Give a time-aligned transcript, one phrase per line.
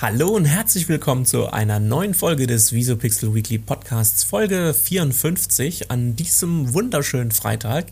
[0.00, 6.16] Hallo und herzlich willkommen zu einer neuen Folge des Visopixel Weekly Podcasts, Folge 54 an
[6.16, 7.86] diesem wunderschönen Freitag.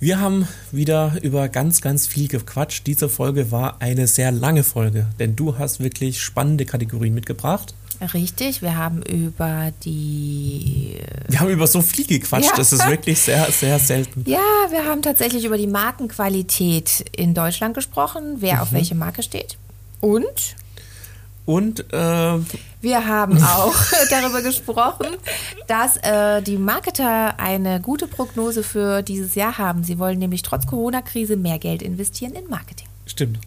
[0.00, 2.86] Wir haben wieder über ganz, ganz viel gequatscht.
[2.86, 7.74] Diese Folge war eine sehr lange Folge, denn du hast wirklich spannende Kategorien mitgebracht.
[8.12, 10.98] Richtig, wir haben über die.
[11.28, 12.56] Wir haben über so viel gequatscht, Ja.
[12.56, 14.24] das ist wirklich sehr, sehr selten.
[14.28, 19.56] Ja, wir haben tatsächlich über die Markenqualität in Deutschland gesprochen, wer auf welche Marke steht.
[20.00, 20.56] Und
[21.46, 22.38] Und äh,
[22.80, 23.74] wir haben auch
[24.10, 25.06] darüber gesprochen,
[25.66, 29.84] dass äh, die Marketer eine gute Prognose für dieses Jahr haben.
[29.84, 32.86] Sie wollen nämlich trotz Corona-Krise mehr Geld investieren in Marketing.
[33.06, 33.38] stimmt.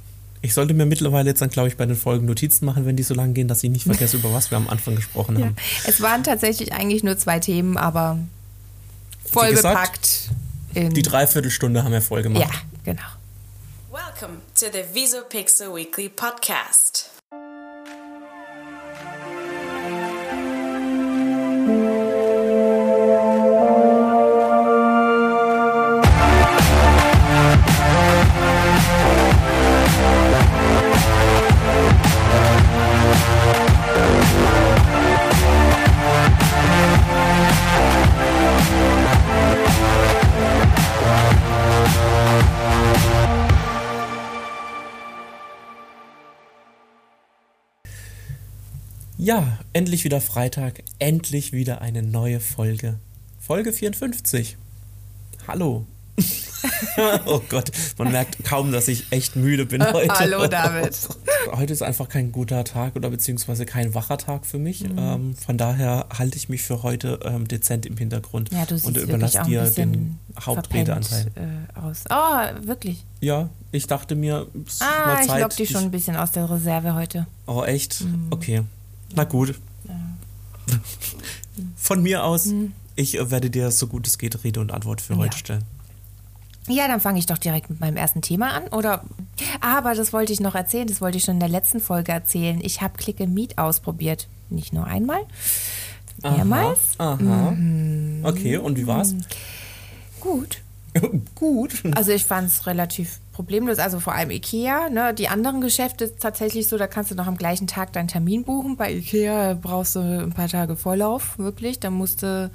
[0.44, 3.02] Ich sollte mir mittlerweile jetzt dann, glaube ich, bei den Folgen Notizen machen, wenn die
[3.02, 5.56] so lang gehen, dass ich nicht vergesse, über was wir am Anfang gesprochen haben.
[5.86, 8.20] Es waren tatsächlich eigentlich nur zwei Themen, aber
[9.26, 10.30] voll bepackt.
[10.76, 12.44] In, Die Dreiviertelstunde haben wir voll gemacht.
[12.44, 12.52] Ja,
[12.86, 13.02] genau.
[13.92, 17.10] Welcome to the Visopixel Weekly Podcast.
[49.28, 52.98] Ja, endlich wieder Freitag, endlich wieder eine neue Folge.
[53.42, 54.56] Folge 54.
[55.50, 55.86] Hallo.
[57.26, 60.14] oh Gott, man merkt kaum, dass ich echt müde bin heute.
[60.18, 60.98] Hallo, David.
[61.52, 64.84] Heute ist einfach kein guter Tag oder beziehungsweise kein wacher Tag für mich.
[64.88, 64.98] Mhm.
[64.98, 68.88] Ähm, von daher halte ich mich für heute ähm, dezent im Hintergrund Ja, du siehst
[68.88, 71.28] und überlasse dir den Hauptredeanteil.
[71.36, 72.04] äh, aus.
[72.10, 73.04] Oh, wirklich?
[73.20, 75.42] Ja, ich dachte mir, es ist Ah, mal ich Zeit.
[75.42, 77.28] lock dich schon ein bisschen aus der Reserve heute.
[77.46, 78.02] Oh, echt?
[78.02, 78.28] Mhm.
[78.30, 78.64] Okay.
[79.16, 79.56] Na gut.
[81.76, 82.50] Von mir aus,
[82.96, 85.20] ich äh, werde dir so gut es geht Rede und Antwort für Mhm.
[85.20, 85.26] Ja.
[85.26, 85.64] heute stellen.
[86.70, 88.68] Ja, dann fange ich doch direkt mit meinem ersten Thema an.
[88.68, 89.04] Oder,
[89.62, 92.60] aber das wollte ich noch erzählen, das wollte ich schon in der letzten Folge erzählen.
[92.62, 94.28] Ich habe Click Meet ausprobiert.
[94.50, 95.22] Nicht nur einmal,
[96.22, 96.80] mehrmals.
[96.98, 97.14] Aha.
[97.14, 97.52] aha.
[97.52, 98.22] Mhm.
[98.26, 99.16] Okay, und wie war's?
[100.20, 100.62] Gut.
[101.36, 101.84] Gut.
[101.96, 104.90] Also ich fand es relativ problemlos, also vor allem Ikea.
[104.90, 105.14] Ne?
[105.14, 108.78] Die anderen Geschäfte tatsächlich so, da kannst du noch am gleichen Tag deinen Termin buchen.
[108.78, 111.80] Bei Ikea brauchst du ein paar Tage Vorlauf, wirklich.
[111.80, 112.52] Da musste,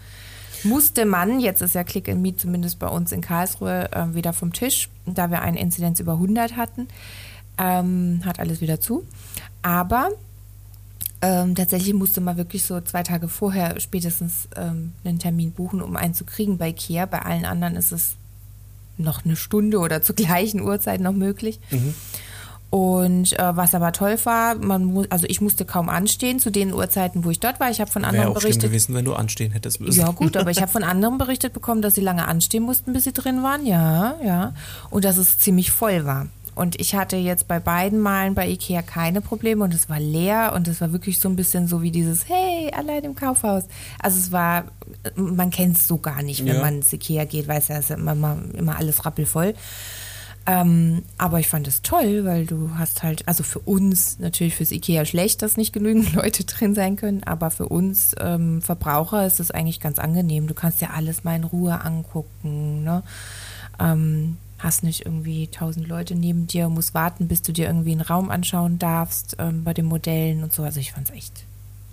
[0.64, 4.32] musste man, jetzt ist ja Click and Meet zumindest bei uns in Karlsruhe äh, wieder
[4.32, 6.88] vom Tisch, da wir eine Inzidenz über 100 hatten,
[7.58, 9.06] ähm, hat alles wieder zu.
[9.62, 10.10] Aber
[11.20, 15.94] ähm, tatsächlich musste man wirklich so zwei Tage vorher spätestens ähm, einen Termin buchen, um
[15.96, 17.06] einen zu kriegen bei Ikea.
[17.06, 18.16] Bei allen anderen ist es
[18.98, 21.60] noch eine Stunde oder zur gleichen Uhrzeit noch möglich.
[22.70, 26.72] Und äh, was aber toll war, man mu also ich musste kaum anstehen zu den
[26.72, 27.70] Uhrzeiten, wo ich dort war.
[27.70, 28.70] Ich habe von Wäre anderen auch schlimm berichtet.
[28.70, 30.00] gewesen, wenn du anstehen hättest müssen.
[30.00, 33.04] Ja gut, aber ich habe von anderen berichtet bekommen, dass sie lange anstehen mussten, bis
[33.04, 33.66] sie drin waren.
[33.66, 34.54] Ja, ja.
[34.88, 36.28] Und dass es ziemlich voll war.
[36.54, 40.52] Und ich hatte jetzt bei beiden Malen bei Ikea keine Probleme und es war leer
[40.54, 43.64] und es war wirklich so ein bisschen so wie dieses Hey, allein im Kaufhaus.
[44.02, 44.64] Also es war,
[45.16, 46.60] man kennt es so gar nicht, wenn Ja.
[46.60, 49.54] man ins Ikea geht, weiß ja, es ist immer, immer, immer alles rappelvoll.
[50.44, 54.72] Ähm, aber ich fand es toll, weil du hast halt, also für uns natürlich fürs
[54.72, 59.38] IKEA schlecht, dass nicht genügend Leute drin sein können, aber für uns ähm, Verbraucher ist
[59.38, 60.48] es eigentlich ganz angenehm.
[60.48, 63.04] Du kannst ja alles mal in Ruhe angucken, ne?
[63.78, 68.00] Ähm, hast nicht irgendwie tausend Leute neben dir, musst warten, bis du dir irgendwie einen
[68.00, 70.62] Raum anschauen darfst ähm, bei den Modellen und so.
[70.62, 71.44] Also ich fand es echt,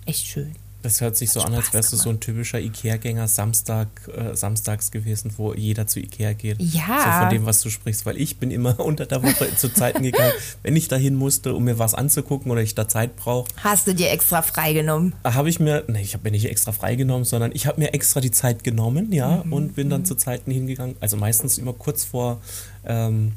[0.06, 0.54] echt schön.
[0.82, 4.90] Das hört sich so an, als wärst du so ein typischer Ikea-Gänger Samstag, äh, samstags
[4.90, 6.60] gewesen, wo jeder zu Ikea geht.
[6.60, 6.82] Ja.
[7.04, 10.02] So von dem, was du sprichst, weil ich bin immer unter der Woche zu Zeiten
[10.02, 10.32] gegangen,
[10.62, 13.94] wenn ich dahin musste, um mir was anzugucken oder ich da Zeit brauche, Hast du
[13.94, 15.12] dir extra freigenommen?
[15.24, 18.20] habe ich mir, nee, ich habe mir nicht extra freigenommen, sondern ich habe mir extra
[18.20, 22.04] die Zeit genommen, ja, Mhm, und bin dann zu Zeiten hingegangen, also meistens immer kurz
[22.04, 22.40] vor,
[22.84, 23.32] ähm,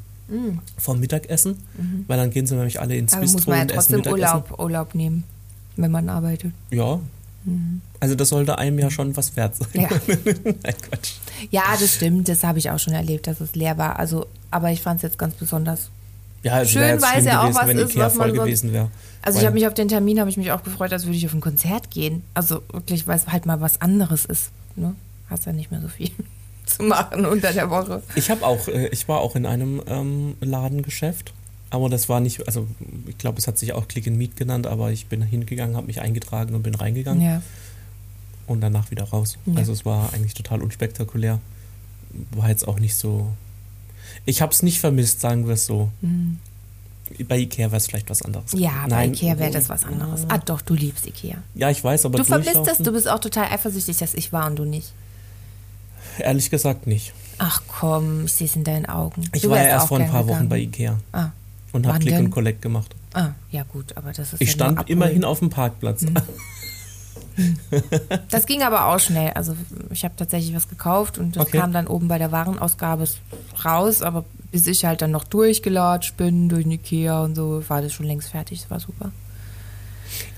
[0.78, 1.58] vor Mittagessen,
[2.06, 3.16] weil dann gehen sie nämlich alle ins Mhm.
[3.18, 4.36] Aber muss Bistro man ja und essen trotzdem Mittagessen.
[4.36, 5.24] Urlaub, Urlaub nehmen,
[5.76, 6.52] wenn man arbeitet.
[6.70, 6.98] Ja.
[8.00, 9.68] Also das sollte einem ja schon was wert sein.
[9.74, 9.88] Ja.
[10.44, 11.12] Nein, Quatsch.
[11.50, 12.28] Ja, das stimmt.
[12.28, 13.98] Das habe ich auch schon erlebt, dass es leer war.
[13.98, 15.90] Also, aber ich fand es jetzt ganz besonders.
[16.42, 18.36] Ja, es Schön, weil es ja auch gewesen, was wenn ist, Ikea was man voll
[18.36, 18.90] sonst- gewesen wäre.
[19.22, 21.24] Also ich habe mich auf den Termin habe ich mich auch gefreut, als würde ich
[21.26, 22.22] auf ein Konzert gehen.
[22.34, 24.50] Also wirklich, weil es halt mal was anderes ist.
[24.76, 24.94] Ne?
[25.30, 26.10] Hast ja nicht mehr so viel
[26.66, 28.02] zu machen unter der Woche.
[28.16, 31.32] Ich habe auch, äh, ich war auch in einem ähm, Ladengeschäft,
[31.74, 32.66] aber das war nicht, also
[33.06, 35.86] ich glaube, es hat sich auch Click and Meet genannt, aber ich bin hingegangen, habe
[35.86, 37.42] mich eingetragen und bin reingegangen Ja.
[38.46, 39.36] und danach wieder raus.
[39.46, 39.56] Ja.
[39.56, 41.40] Also es war eigentlich total unspektakulär.
[42.32, 43.28] War jetzt auch nicht so.
[44.24, 45.90] Ich habe es nicht vermisst, sagen wir es so.
[46.00, 46.38] Mhm.
[47.28, 48.52] Bei Ikea wäre es vielleicht was anderes.
[48.54, 50.22] Ja, bei Nein, Ikea wäre das was anderes.
[50.28, 51.36] Ah, doch, du liebst Ikea.
[51.54, 54.46] Ja, ich weiß, aber Du vermisst das, du bist auch total eifersüchtig, dass ich war
[54.46, 54.92] und du nicht.
[56.18, 57.12] Ehrlich gesagt nicht.
[57.38, 59.28] Ach komm, ich sehe es in deinen Augen.
[59.34, 60.48] Ich du war ja erst vor ein paar Wochen gegangen.
[60.48, 61.30] bei Ikea Ah,
[61.74, 62.94] und habe Click und Collect gemacht.
[63.12, 66.06] ah, ja gut, aber das ist Ich ja stand immerhin auf dem Parkplatz.
[68.30, 69.32] Das ging aber auch schnell.
[69.32, 69.56] Also
[69.90, 71.58] ich habe tatsächlich was gekauft und das Okay.
[71.58, 73.08] kam dann oben bei der Warenausgabe
[73.64, 77.82] raus, aber bis ich halt dann noch durchgelatscht bin durch den Ikea und so, war
[77.82, 78.60] das schon längst fertig.
[78.60, 79.10] Das war super.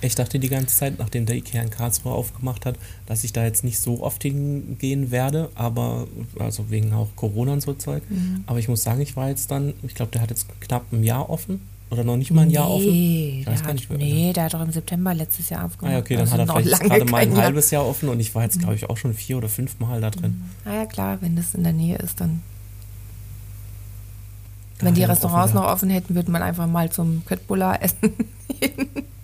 [0.01, 2.77] Ich dachte die ganze Zeit, nachdem der Ikea in Karlsruhe aufgemacht hat,
[3.07, 6.07] dass ich da jetzt nicht so oft hingehen werde, aber
[6.39, 8.03] also wegen auch Corona und so Zeug.
[8.09, 8.45] Mhm.
[8.47, 11.03] Aber ich muss sagen, ich war jetzt dann, ich glaube, der hat jetzt knapp ein
[11.05, 12.91] Jahr offen oder noch nicht mal ein Jahr offen.
[12.91, 15.51] Nee, Ich der weiß gar hat, nicht, wer- nee, der hat doch im September letztes
[15.51, 15.93] Jahr Ah, aufgemacht.
[15.93, 17.31] ja, okay, dann Also hat er vielleicht gerade mal ein.
[17.31, 17.37] Mhm.
[17.37, 20.01] halbes Jahr offen und ich war jetzt, glaube ich, auch schon vier oder fünf Mal
[20.01, 20.43] da drin.
[20.65, 22.43] Ah ja, klar, wenn das in der Nähe ist, dann.
[24.79, 27.83] Da wenn die hat Restaurants offen noch offen hätten, würde man einfach mal zum Köttbullar
[27.83, 27.97] essen.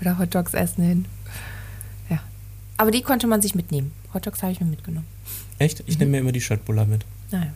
[0.00, 1.04] Oder Hotdogs essen hin.
[2.08, 2.20] Ja.
[2.76, 3.92] Aber die konnte man sich mitnehmen.
[4.14, 5.06] Hotdogs habe ich mir mitgenommen.
[5.58, 5.80] Echt?
[5.86, 5.98] Ich Mhm.
[6.00, 7.04] nehme mir immer die Schöttbuller mit.
[7.30, 7.52] Naja.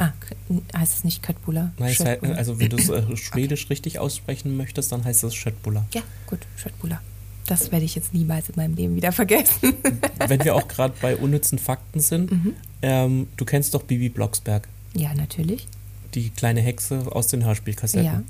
[0.00, 0.12] Ah,
[0.48, 1.72] Kö- heißt es nicht Köttbullar?
[1.78, 2.38] Nein, heißt, Schöttbullar.
[2.38, 5.86] also wenn du es äh, schwedisch richtig aussprechen möchtest, dann heißt es Schöttbuller.
[5.92, 7.02] Ja, gut, Schöttbullar.
[7.46, 9.74] Das werde ich jetzt niemals in meinem Leben wieder vergessen.
[10.28, 12.54] wenn wir auch gerade bei unnützen Fakten sind, Mhm.
[12.82, 15.66] ähm, du kennst doch Bibi Blocksberg, ja, natürlich.
[16.14, 18.04] die kleine Hexe aus den Hörspielkassetten.
[18.06, 18.22] Ja.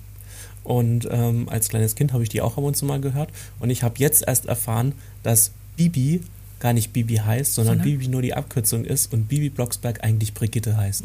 [0.64, 3.30] Und ähm, als kleines Kind habe ich die auch ab und zu mal gehört.
[3.60, 6.22] Und ich habe jetzt erst erfahren, dass Bibi
[6.60, 7.98] gar nicht Bibi heißt, sondern Sondern?
[7.98, 11.04] Bibi nur die Abkürzung ist und Bibi Blocksberg eigentlich Brigitte heißt.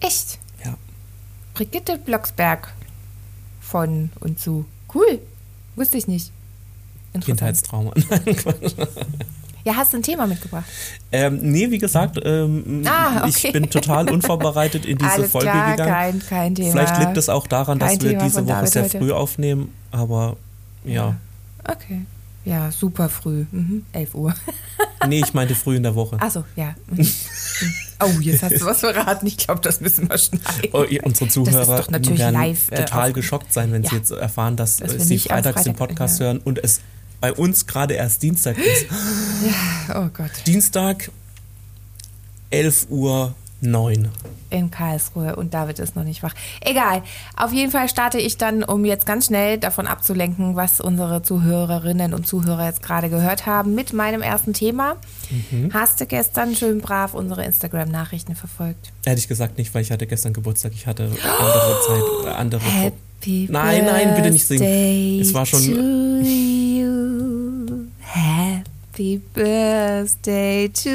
[0.00, 0.38] Echt?
[0.64, 0.76] Ja.
[1.54, 2.72] Brigitte Blocksberg
[3.60, 4.66] von und zu.
[4.94, 5.20] Cool.
[5.74, 6.30] Wusste ich nicht.
[7.20, 7.92] Kindheitstrauma.
[9.66, 10.64] Ja, hast du ein Thema mitgebracht?
[11.10, 13.48] ähm, nee, wie gesagt, ähm, Ah, okay.
[13.48, 15.90] ich bin total unvorbereitet in diese Alles Folge klar, gegangen.
[15.92, 16.70] kein, kein Thema.
[16.70, 18.98] Vielleicht liegt es auch daran, dass Kein wir Thema diese von Woche David sehr heute.
[18.98, 20.36] früh aufnehmen, aber
[20.84, 21.16] ja.
[21.64, 22.02] Okay.
[22.44, 23.44] Ja, super früh.
[23.50, 23.84] Mhm.
[23.92, 24.32] 11 Uhr.
[25.08, 26.16] Nee, ich meinte früh in der Woche.
[26.20, 26.74] Achso, ja.
[26.90, 27.06] Mhm.
[28.00, 29.26] Oh, jetzt hast du was verraten.
[29.26, 30.68] Ich glaube, das müssen wir schneiden.
[30.72, 33.96] Oh, ihr- unsere Zuhörer werden live, äh, total geschockt sein, wenn sie Ja.
[33.96, 36.26] jetzt erfahren, dass, Dass äh, wir sie freitags den Freitag- Podcast ja.
[36.26, 36.80] hören und es
[37.20, 38.86] bei uns gerade erst Dienstag ist.
[39.94, 40.30] Oh Gott.
[40.46, 41.10] Dienstag,
[42.50, 44.08] 11 Uhr 9.
[44.48, 46.34] In Karlsruhe und David ist noch nicht wach.
[46.60, 47.02] Egal.
[47.36, 52.14] Auf jeden Fall starte ich dann, um jetzt ganz schnell davon abzulenken, was unsere Zuhörerinnen
[52.14, 54.96] und Zuhörer jetzt gerade gehört haben, mit meinem ersten Thema.
[55.50, 55.72] Mhm.
[55.72, 58.92] Hast du gestern schön brav unsere Instagram-Nachrichten verfolgt?
[59.04, 60.72] Hätte ich gesagt nicht, weil ich hatte gestern Geburtstag.
[60.74, 62.62] Ich hatte andere Zeit, andere.
[62.62, 63.05] Happy
[63.50, 64.60] Nein, nein, bitte nicht singen.
[64.62, 65.70] Birthday Es war schon- To
[66.22, 67.86] you.
[68.00, 70.88] Happy Birthday to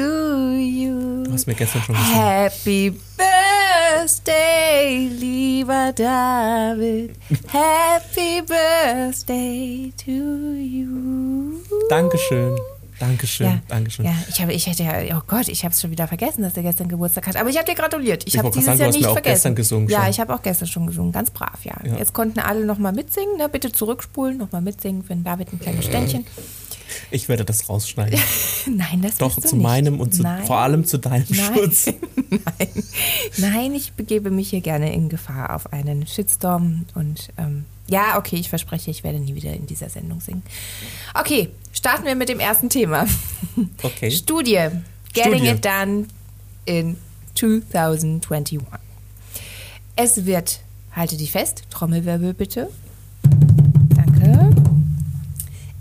[0.56, 1.24] you.
[1.24, 2.14] Du hast mir gestern schon gesungen.
[2.14, 7.14] Happy Birthday, lieber David.
[7.48, 11.60] Happy Birthday to you.
[11.88, 12.56] Dankeschön.
[13.02, 13.46] Dankeschön.
[13.46, 14.04] Ja, Dankeschön.
[14.06, 16.56] ja, ich habe, ich hätte ja, oh Gott, ich habe es schon wieder vergessen, dass
[16.56, 17.36] er gestern Geburtstag hat.
[17.36, 18.22] Aber ich habe dir gratuliert.
[18.26, 19.32] Ich, Ich habe dieses sagen, du Jahr hast nicht vergessen.
[19.34, 20.10] gestern gesungen Ja, schon.
[20.10, 21.74] ich habe auch gestern schon gesungen, ganz brav, ja.
[21.84, 21.96] Ja.
[21.96, 23.38] Jetzt konnten alle nochmal mitsingen.
[23.38, 23.48] Ne?
[23.48, 26.24] Bitte zurückspulen, nochmal mitsingen für den David ein kleines Ständchen.
[27.10, 28.20] Ich werde das rausschneiden.
[28.66, 29.62] Nein, das Doch, wirst du zu nicht.
[29.64, 31.54] meinem und zu, vor allem zu deinem Nein.
[31.54, 31.86] Schutz.
[32.30, 32.68] Nein.
[33.38, 38.36] Nein, ich begebe mich hier gerne in Gefahr auf einen Shitstorm und ähm, ja, okay,
[38.36, 40.42] ich verspreche, ich werde nie wieder in dieser Sendung singen.
[41.12, 43.06] Okay, starten wir mit dem ersten Thema.
[43.82, 44.10] Okay.
[44.10, 44.68] Studie.
[45.12, 45.48] Getting Studie.
[45.48, 46.06] it done
[46.64, 46.96] in
[47.34, 48.58] 2021.
[49.94, 50.60] Es wird,
[50.92, 52.70] halte dich fest, Trommelwirbel bitte.
[53.94, 54.56] Danke.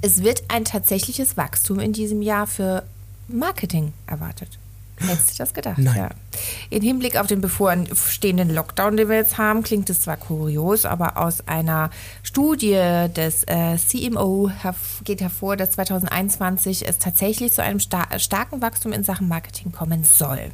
[0.01, 2.83] Es wird ein tatsächliches Wachstum in diesem Jahr für
[3.29, 4.59] Marketing erwartet.
[5.07, 5.77] Hättest du das gedacht?
[5.77, 5.95] Nein.
[5.95, 6.09] Ja.
[6.69, 11.17] In Hinblick auf den bevorstehenden Lockdown, den wir jetzt haben, klingt es zwar kurios, aber
[11.17, 11.89] aus einer
[12.23, 14.51] Studie des äh, CMO
[15.03, 20.03] geht hervor, dass 2021 es tatsächlich zu einem sta starken Wachstum in Sachen Marketing kommen
[20.03, 20.51] soll.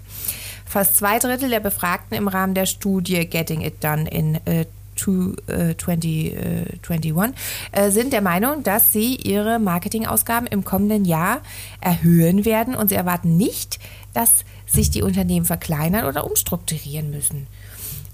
[0.66, 4.66] Fast zwei Drittel der Befragten im Rahmen der Studie Getting It Done in äh,
[4.98, 7.36] to, äh, 2021
[7.72, 11.42] äh, sind der Meinung, dass sie ihre Marketingausgaben im kommenden Jahr
[11.80, 13.80] erhöhen werden und sie erwarten nicht,
[14.17, 14.31] dass
[14.65, 17.45] sich die Unternehmen verkleinern oder umstrukturieren müssen.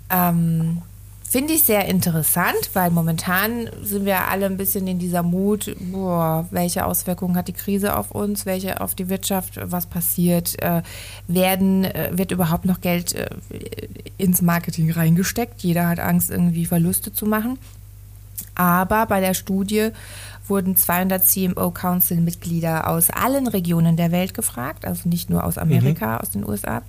[0.09, 0.81] Ähm,
[1.23, 6.45] Finde ich sehr interessant, weil momentan sind wir alle ein bisschen in dieser Mut, boah,
[6.51, 10.83] welche Auswirkungen hat die Krise auf uns, welche auf die Wirtschaft, was passiert, äh,
[11.27, 13.29] werden, äh, wird überhaupt noch Geld äh,
[14.17, 15.61] ins Marketing reingesteckt.
[15.63, 17.57] Jeder hat Angst, irgendwie Verluste zu machen.
[18.55, 19.89] Aber bei der Studie
[20.47, 25.57] wurden 200 CMO Council Mitglieder aus allen Regionen der Welt gefragt, also nicht nur aus
[25.57, 26.81] Amerika, aus den USA.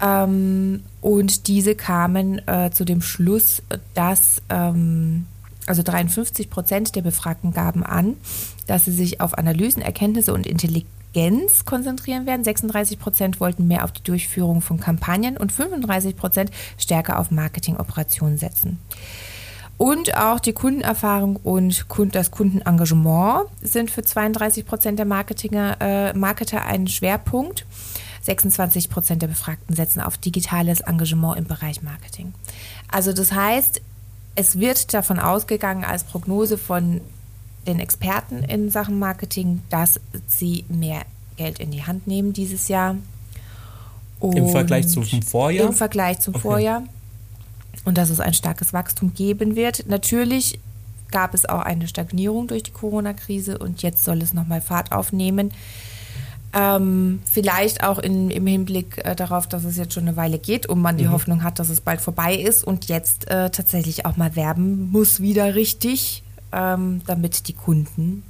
[0.00, 3.62] Ähm, und diese kamen äh, zu dem Schluss,
[3.94, 5.26] dass ähm,
[5.66, 8.16] also 53 Prozent der Befragten gaben an,
[8.66, 12.44] dass sie sich auf Analysen, Erkenntnisse und Intelligenz konzentrieren werden.
[12.44, 18.38] 36 Prozent wollten mehr auf die Durchführung von Kampagnen und 35 Prozent stärker auf Marketingoperationen
[18.38, 18.78] setzen.
[19.78, 26.64] Und auch die Kundenerfahrung und das Kundenengagement sind für 32 Prozent der Marketinger, äh, Marketer
[26.64, 27.66] ein Schwerpunkt.
[28.22, 32.32] 26 Prozent der Befragten setzen auf digitales Engagement im Bereich Marketing.
[32.90, 33.80] Also das heißt,
[34.34, 37.00] es wird davon ausgegangen als Prognose von
[37.66, 41.02] den Experten in Sachen Marketing, dass sie mehr
[41.36, 42.96] Geld in die Hand nehmen dieses Jahr.
[44.20, 45.68] Und Im Vergleich zum Vorjahr?
[45.68, 46.42] Im Vergleich zum okay.
[46.42, 46.82] Vorjahr.
[47.86, 49.86] Und dass es ein starkes Wachstum geben wird.
[49.88, 50.58] Natürlich
[51.10, 55.52] gab es auch eine Stagnierung durch die Corona-Krise und jetzt soll es nochmal Fahrt aufnehmen.
[56.52, 60.66] Ähm, vielleicht auch in, im Hinblick äh, darauf, dass es jetzt schon eine Weile geht
[60.66, 61.12] und man die mhm.
[61.12, 65.20] Hoffnung hat, dass es bald vorbei ist und jetzt äh, tatsächlich auch mal werben muss
[65.20, 68.22] wieder richtig, ähm, damit die Kunden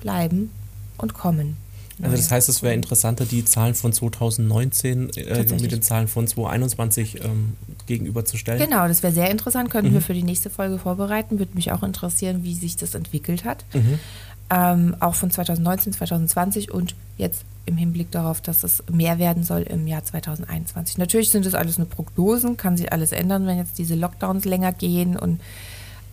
[0.00, 0.50] bleiben
[0.96, 1.56] und kommen.
[2.02, 6.26] Also das heißt, es wäre interessanter, die Zahlen von 2019 äh, mit den Zahlen von
[6.26, 7.54] 2021 ähm,
[7.86, 8.62] gegenüberzustellen.
[8.62, 9.70] Genau, das wäre sehr interessant.
[9.70, 9.94] Könnten mhm.
[9.94, 11.38] wir für die nächste Folge vorbereiten.
[11.38, 13.64] Würde mich auch interessieren, wie sich das entwickelt hat.
[13.74, 13.98] Mhm
[14.50, 19.62] ähm, auch von 2019, 2020 und jetzt im Hinblick darauf, dass es mehr werden soll
[19.62, 20.98] im Jahr 2021.
[20.98, 24.72] Natürlich sind das alles nur Prognosen, kann sich alles ändern, wenn jetzt diese Lockdowns länger
[24.72, 25.40] gehen und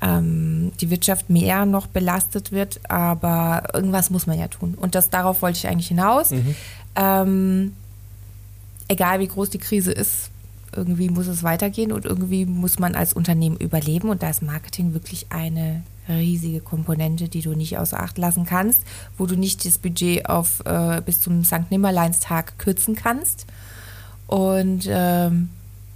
[0.02, 4.76] ähm, die Wirtschaft mehr noch belastet wird, aber irgendwas muss man ja tun.
[4.76, 6.32] Und das darauf wollte ich eigentlich hinaus.
[6.32, 6.56] Mhm.
[6.96, 7.74] Ähm,
[8.88, 10.30] egal wie groß die Krise ist,
[10.76, 14.94] irgendwie muss es weitergehen und irgendwie muss man als Unternehmen überleben und da ist Marketing
[14.94, 18.84] wirklich eine riesige Komponente, die du nicht außer Acht lassen kannst,
[19.18, 21.70] wo du nicht das Budget auf äh, bis zum St.
[21.70, 23.46] Nimmerleinstag kürzen kannst.
[24.28, 25.50] Und ähm,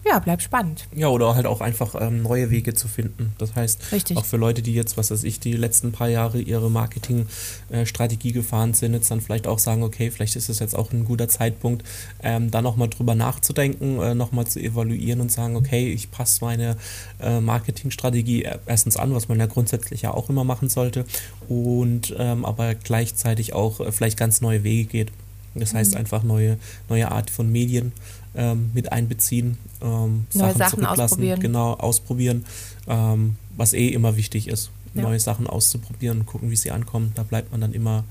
[0.04, 0.88] ja, bleibt spannend.
[0.96, 3.34] Ja, oder halt auch einfach ähm, neue Wege zu finden.
[3.38, 4.18] Das heißt, Richtig.
[4.18, 8.34] auch für Leute, die jetzt, was weiß ich, die letzten paar Jahre ihre Marketingstrategie äh,
[8.34, 11.30] gefahren sind, jetzt dann vielleicht auch sagen, okay, vielleicht ist es jetzt auch ein guter
[11.30, 11.86] Zeitpunkt,
[12.24, 16.78] ähm, da nochmal drüber nachzudenken, äh, nochmal zu evaluieren und sagen, okay, ich passe meine
[17.20, 21.06] äh, Marketingstrategie erstens an, was man ja grundsätzlich ja auch immer machen sollte,
[21.48, 25.12] und ähm, aber gleichzeitig auch äh, vielleicht ganz neue Wege geht.
[25.54, 25.98] Das heißt mhm.
[25.98, 26.58] einfach neue,
[26.90, 27.92] neue Art von Medien
[28.36, 31.40] ähm, mit einbeziehen, ähm, neue Sachen, Sachen ausprobieren.
[31.40, 32.46] genau, ausprobieren,
[32.88, 35.04] ähm, was eh immer wichtig ist, ja.
[35.04, 37.12] neue Sachen auszuprobieren und gucken, wie sie ankommen.
[37.16, 38.04] Da bleibt man dann immer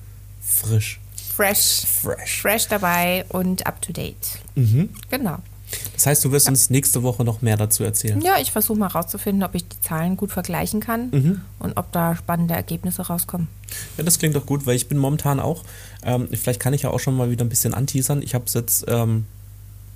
[0.42, 1.00] frisch.
[1.34, 1.86] Fresh.
[1.86, 2.42] Fresh.
[2.42, 4.40] Fresh dabei und up to date.
[4.56, 4.90] Mhm.
[5.10, 5.38] Genau.
[5.94, 6.50] Das heißt, du wirst ja.
[6.50, 8.20] uns nächste Woche noch mehr dazu erzählen.
[8.20, 11.40] Ja, ich versuche mal rauszufinden, ob ich die Zahlen gut vergleichen kann mhm.
[11.58, 13.48] und ob da spannende Ergebnisse rauskommen.
[13.96, 15.64] Ja, das klingt doch gut, weil ich bin momentan auch,
[16.02, 18.22] ähm, vielleicht kann ich ja auch schon mal wieder ein bisschen anteasern.
[18.22, 19.26] Ich habe es jetzt ähm,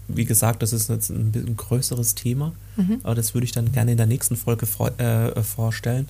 [0.09, 3.01] wie gesagt, das ist jetzt ein bisschen größeres Thema, mhm.
[3.03, 6.09] aber das würde ich dann gerne in der nächsten Folge vor, äh, vorstellen.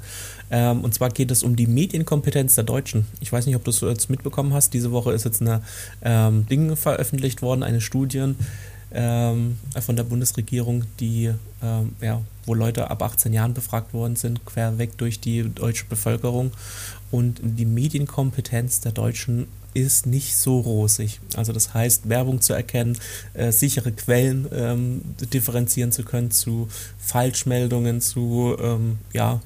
[0.50, 3.06] Ähm, und zwar geht es um die Medienkompetenz der Deutschen.
[3.20, 4.74] Ich weiß nicht, ob du es jetzt mitbekommen hast.
[4.74, 5.62] Diese Woche ist jetzt eine
[6.02, 8.34] ähm, Ding veröffentlicht worden, eine Studie
[8.92, 11.30] ähm, von der Bundesregierung, die
[11.62, 16.52] ähm, ja, wo Leute ab 18 Jahren befragt worden sind, querweg durch die deutsche Bevölkerung.
[17.10, 21.20] Und die Medienkompetenz der Deutschen ist nicht so rosig.
[21.36, 22.98] Also das heißt, Werbung zu erkennen,
[23.34, 25.02] äh, sichere Quellen ähm,
[25.32, 29.40] differenzieren zu können zu Falschmeldungen, zu ähm, ja,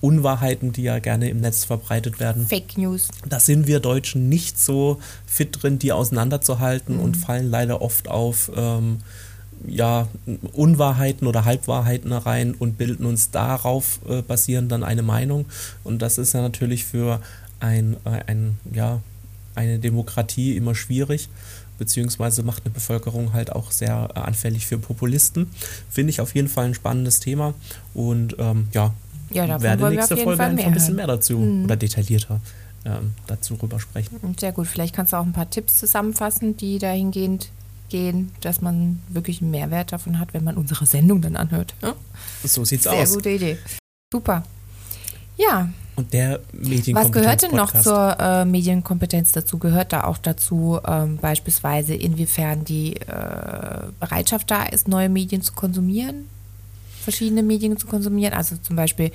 [0.00, 2.46] Unwahrheiten, die ja gerne im Netz verbreitet werden.
[2.46, 3.08] Fake News.
[3.28, 7.02] Da sind wir Deutschen nicht so fit drin, die auseinanderzuhalten mhm.
[7.02, 9.00] und fallen leider oft auf ähm,
[9.66, 10.08] ja,
[10.52, 15.46] Unwahrheiten oder Halbwahrheiten rein und bilden uns darauf äh, basierend dann eine Meinung.
[15.84, 17.20] Und das ist ja natürlich für
[17.60, 19.00] ein, äh, ein ja,
[19.58, 21.28] eine Demokratie immer schwierig,
[21.78, 25.50] beziehungsweise macht eine Bevölkerung halt auch sehr äh, anfällig für Populisten.
[25.90, 27.54] Finde ich auf jeden Fall ein spannendes Thema
[27.94, 28.94] und ähm, ja,
[29.30, 31.64] ja werde nächste Folge einfach ein bisschen mehr dazu mhm.
[31.64, 32.40] oder detaillierter
[32.84, 34.18] ähm, dazu rüber sprechen.
[34.38, 37.50] Sehr gut, vielleicht kannst du auch ein paar Tipps zusammenfassen, die dahingehend
[37.88, 41.74] gehen, dass man wirklich einen Mehrwert davon hat, wenn man unsere Sendung dann anhört.
[41.82, 41.94] Ja?
[42.44, 43.08] So sieht's Sehr aus.
[43.08, 43.58] Sehr gute Idee.
[44.12, 44.44] Super.
[45.36, 46.94] Ja, und der Medienkompetenz.
[46.94, 49.58] Was gehört denn noch zur äh, Medienkompetenz dazu?
[49.58, 53.02] Gehört da auch dazu ähm, beispielsweise, inwiefern die äh,
[53.98, 56.26] Bereitschaft da ist, neue Medien zu konsumieren,
[57.02, 58.32] verschiedene Medien zu konsumieren?
[58.32, 59.10] Also zum Beispiel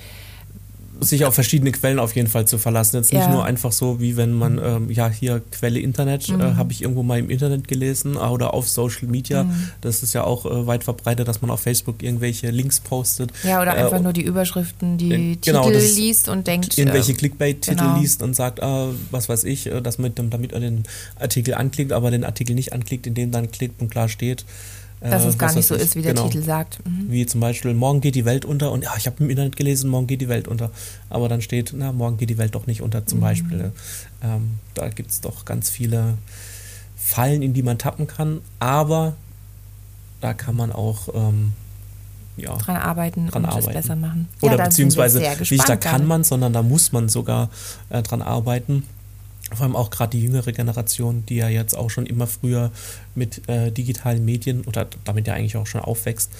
[1.00, 2.96] sich auf verschiedene Quellen auf jeden Fall zu verlassen.
[2.96, 3.30] Jetzt nicht ja.
[3.30, 6.40] nur einfach so, wie wenn man, ähm, ja, hier Quelle Internet, äh, mhm.
[6.40, 9.44] äh, habe ich irgendwo mal im Internet gelesen äh, oder auf Social Media.
[9.44, 9.70] Mhm.
[9.80, 13.32] Das ist ja auch äh, weit verbreitet, dass man auf Facebook irgendwelche Links postet.
[13.42, 16.78] Ja, oder einfach äh, nur die Überschriften, die genau, Titel liest und denkt.
[16.78, 17.98] Irgendwelche äh, Clickbait-Titel genau.
[17.98, 20.84] liest und sagt, ah, was weiß ich, dass man damit den
[21.18, 24.44] Artikel anklickt, aber den Artikel nicht anklickt, in dem dann klipp und klar steht
[25.00, 26.28] Dass äh, es gar nicht so ist, wie der genau.
[26.28, 26.78] Titel sagt.
[26.86, 27.10] Mhm.
[27.10, 29.90] Wie zum Beispiel, morgen geht die Welt unter und ja, ich habe im Internet gelesen,
[29.90, 30.70] morgen geht die Welt unter.
[31.10, 33.06] Aber dann steht, na, morgen geht die Welt doch nicht unter Mhm.
[33.06, 33.72] zum Beispiel.
[34.22, 36.14] Ähm, da gibt es doch ganz viele
[36.96, 39.14] Fallen, in die man tappen kann, aber
[40.22, 41.52] da kann man auch ähm,
[42.36, 43.72] ja, Dran arbeiten Dran und es arbeiten.
[43.74, 44.28] besser machen.
[44.40, 47.50] oder wir beziehungsweise nicht, da kann man, sondern da muss man sogar
[47.90, 48.84] äh, dran arbeiten.
[49.54, 52.70] Vor allem auch gerade die jüngere Generation, die ja jetzt auch schon immer früher
[53.14, 56.30] mit äh, digitalen Medien oder damit ja eigentlich auch schon aufwächst,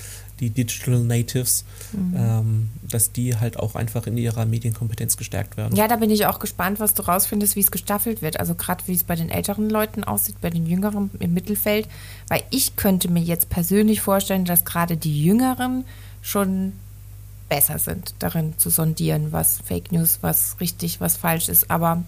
[0.40, 2.14] die Digital Natives, Mhm.
[2.18, 5.76] ähm, dass die halt auch einfach in ihrer Medienkompetenz gestärkt werden.
[5.76, 8.40] Ja, da bin ich auch gespannt, was du rausfindest, wie es gestaffelt wird.
[8.40, 11.86] Also gerade wie es bei den älteren Leuten aussieht, bei den Jüngeren im Mittelfeld.
[12.28, 15.84] Weil ich könnte mir jetzt persönlich vorstellen, dass gerade die Jüngeren
[16.20, 16.72] schon
[17.48, 21.70] besser sind, darin zu sondieren, was Fake News, was richtig, was falsch ist.
[21.70, 22.02] Aber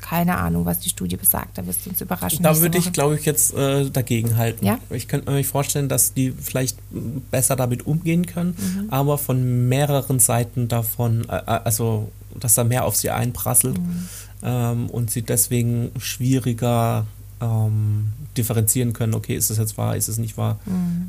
[0.00, 1.58] keine Ahnung, was die Studie besagt.
[1.58, 2.42] Da wirst du uns überraschen.
[2.42, 4.64] Da würde ich, glaube ich, jetzt äh, dagegen halten.
[4.64, 4.78] Ja?
[4.90, 6.78] Ich könnte mir vorstellen, dass die vielleicht
[7.30, 8.90] besser damit umgehen können, Mhm.
[8.90, 14.08] aber von mehreren Seiten davon, äh, äh, also dass da mehr auf sie einprasselt Mhm.
[14.42, 17.06] ähm, und sie deswegen schwieriger
[17.40, 20.58] ähm, differenzieren können, okay, ist es jetzt wahr, ist es nicht wahr,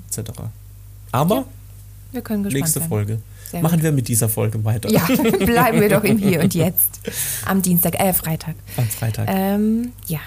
[0.09, 0.31] etc.
[1.11, 1.41] Aber Mhm.
[1.41, 1.47] Ja,
[2.11, 2.89] Wir können gespannt nächste sein.
[2.89, 3.19] Folge.
[3.51, 3.83] Sehr Machen gut.
[3.83, 4.89] wir mit dieser Folge weiter.
[4.89, 5.05] Ja,
[5.45, 6.99] bleiben wir doch im Hier und Jetzt.
[7.45, 8.55] Am Dienstag, äh, Freitag.
[8.75, 9.27] Am Freitag.
[9.29, 10.19] Ähm, ja.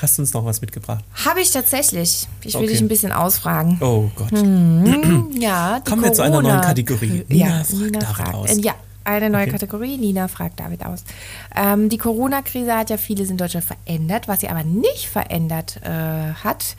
[0.00, 1.04] Hast du uns noch was mitgebracht?
[1.26, 2.26] Habe ich tatsächlich.
[2.42, 2.70] Ich will Okay.
[2.72, 3.76] dich ein bisschen ausfragen.
[3.82, 4.30] Oh Gott.
[4.32, 7.24] Hm, ja, die Kommen wir zu einer neuen Corona- Kategorie.
[7.28, 8.34] Ja, Nina fragt Nina fragt.
[8.34, 8.50] aus.
[8.50, 8.74] Äh, Ja,
[9.16, 9.52] eine neue Okay.
[9.52, 9.96] Kategorie.
[9.96, 11.04] Nina fragt David aus.
[11.54, 14.28] Ähm, die Corona-Krise hat ja vieles in Deutschland verändert.
[14.28, 16.76] Was sie aber nicht verändert äh, hat,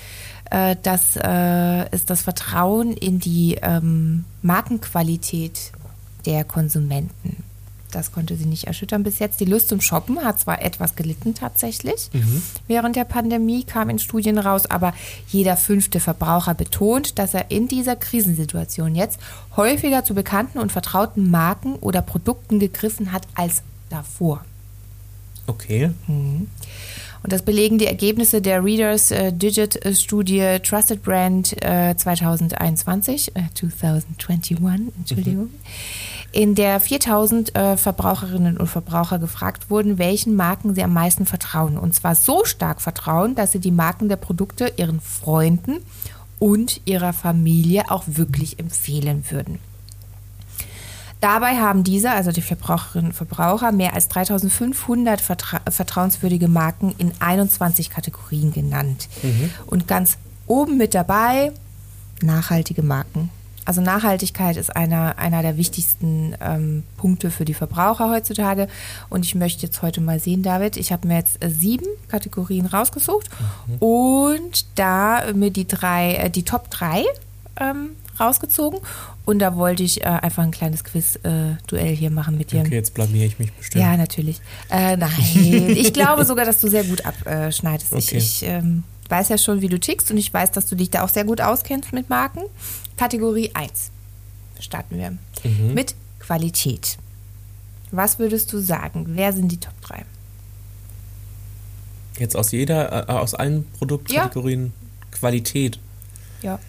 [0.50, 5.72] äh, das äh, ist das Vertrauen in die ähm, Markenqualität
[6.26, 7.44] der Konsumenten.
[7.92, 9.40] Das konnte sie nicht erschüttern bis jetzt.
[9.40, 12.10] Die Lust zum Shoppen hat zwar etwas gelitten tatsächlich.
[12.68, 14.94] Während der Pandemie kam in Studien raus, aber
[15.28, 19.20] jeder fünfte Verbraucher betont, dass er in dieser Krisensituation jetzt
[19.56, 24.44] häufiger zu bekannten und vertrauten Marken oder Produkten gegriffen hat als davor.
[25.48, 25.92] Okay.
[27.24, 33.36] Und das belegen die Ergebnisse der Readers äh, Digit äh, Studie Trusted Brand äh, 2021,
[33.36, 34.58] äh, 2021,
[34.98, 35.50] Entschuldigung,
[36.32, 41.78] in der 4000 äh, Verbraucherinnen und Verbraucher gefragt wurden, welchen Marken sie am meisten vertrauen.
[41.78, 45.78] Und zwar so stark vertrauen, dass sie die Marken der Produkte ihren Freunden
[46.40, 49.60] und ihrer Familie auch wirklich empfehlen würden.
[51.20, 57.12] Dabei haben diese, also die Verbraucherinnen und Verbraucher, mehr als 3500 vertra vertrauenswürdige Marken in
[57.20, 59.08] 21 Kategorien genannt.
[59.68, 60.18] Und ganz
[60.48, 61.52] oben mit dabei
[62.24, 63.30] nachhaltige Marken.
[63.72, 68.68] Also Nachhaltigkeit ist einer, einer der wichtigsten ähm, Punkte für die Verbraucher heutzutage.
[69.10, 72.66] Und ich möchte jetzt heute mal sehen, David, ich habe mir jetzt äh, sieben Kategorien
[72.66, 73.30] rausgesucht
[73.80, 77.06] und da mir die drei, äh, die Top drei
[77.62, 78.82] ähm, rausgezogen.
[79.24, 82.60] Und da wollte ich äh, einfach ein kleines Quiz-Duell hier machen mit dir.
[82.60, 83.86] Okay, jetzt blamier ich mich bestimmt.
[83.86, 84.42] Ja, natürlich.
[84.70, 85.14] Äh, nein,
[85.70, 87.94] ich glaube sogar, dass du sehr gut abschneidest.
[87.94, 88.18] Ich, Okay.
[88.18, 91.04] ich ähm, weiß ja schon, wie du tickst und ich weiß, dass du dich da
[91.04, 92.42] auch sehr gut auskennst mit Marken.
[92.98, 93.92] Kategorie 1
[94.60, 95.12] starten wir
[95.44, 95.74] Mhm.
[95.74, 96.98] mit Qualität.
[97.92, 99.06] Was würdest du sagen?
[99.10, 100.06] Wer sind die Top 3?
[102.20, 104.72] Jetzt aus jeder, äh, aus allen Produktkategorien
[105.12, 105.80] Qualität.
[106.42, 106.60] Ja.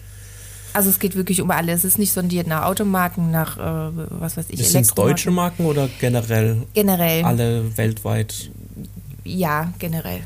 [0.73, 1.79] Also es geht wirklich um alles.
[1.79, 5.29] Es ist nicht sondiert nach Automarken, nach äh, was weiß ich, Sind es deutsche.
[5.29, 7.23] Marken oder generell Generell.
[7.23, 8.49] alle weltweit?
[9.23, 10.21] Ja, generell.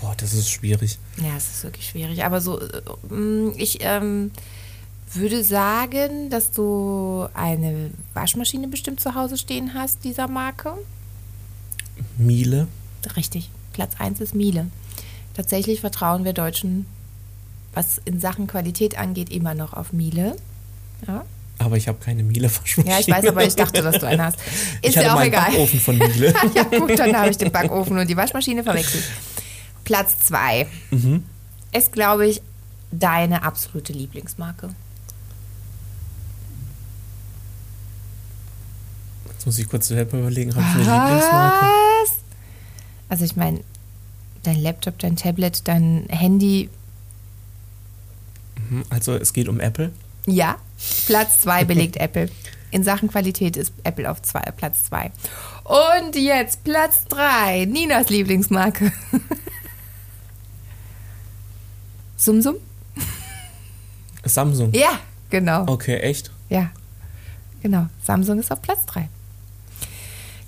[0.00, 0.98] Boah, das ist schwierig.
[1.16, 2.24] Ja, es ist wirklich schwierig.
[2.24, 2.60] Aber so,
[3.08, 4.30] mm, ich ähm,
[5.14, 10.74] würde sagen, dass du eine Waschmaschine bestimmt zu Hause stehen hast, dieser Marke.
[12.16, 12.68] Miele.
[13.16, 13.50] Richtig.
[13.72, 14.66] Platz 1 ist Miele.
[15.34, 16.86] Tatsächlich vertrauen wir Deutschen,
[17.72, 20.36] was in Sachen Qualität angeht, immer noch auf Miele.
[21.06, 21.24] Ja,
[21.58, 22.90] Aber ich habe keine Miele-Waschmaschine.
[22.90, 24.38] ja ich weiß, aber ich dachte, dass du eine hast.
[24.82, 25.50] Ist ich hatte ja auch meinen egal.
[25.50, 26.34] Backofen von Miele.
[26.54, 29.04] ja, gut, dann habe ich den Backofen und die Waschmaschine verwechselt.
[29.88, 31.24] Platz 2 Mhm.
[31.72, 32.42] ist, glaube ich,
[32.92, 34.68] deine absolute Lieblingsmarke.
[39.32, 41.64] Jetzt muss ich kurz selber überlegen, habe ich eine Lieblingsmarke?
[42.02, 42.16] Was?
[43.08, 43.60] Also ich meine,
[44.42, 46.68] dein Laptop, dein Tablet, dein Handy,
[48.68, 49.90] Mhm, Also es geht um Apple.
[50.26, 50.56] ja.
[51.06, 52.28] Platz 2 belegt Apple.
[52.70, 55.10] In Sachen Qualität ist Apple auf zwei, Platz 2.
[55.64, 58.92] Und jetzt Platz 3, Ninas Lieblingsmarke.
[62.18, 62.56] Sumsum?
[64.24, 64.72] Samsung.
[64.74, 64.98] Ja,
[65.30, 65.64] genau.
[65.66, 66.30] Okay, echt?
[66.50, 66.70] Ja,
[67.62, 67.86] genau.
[68.02, 69.08] Samsung ist auf Platz 3.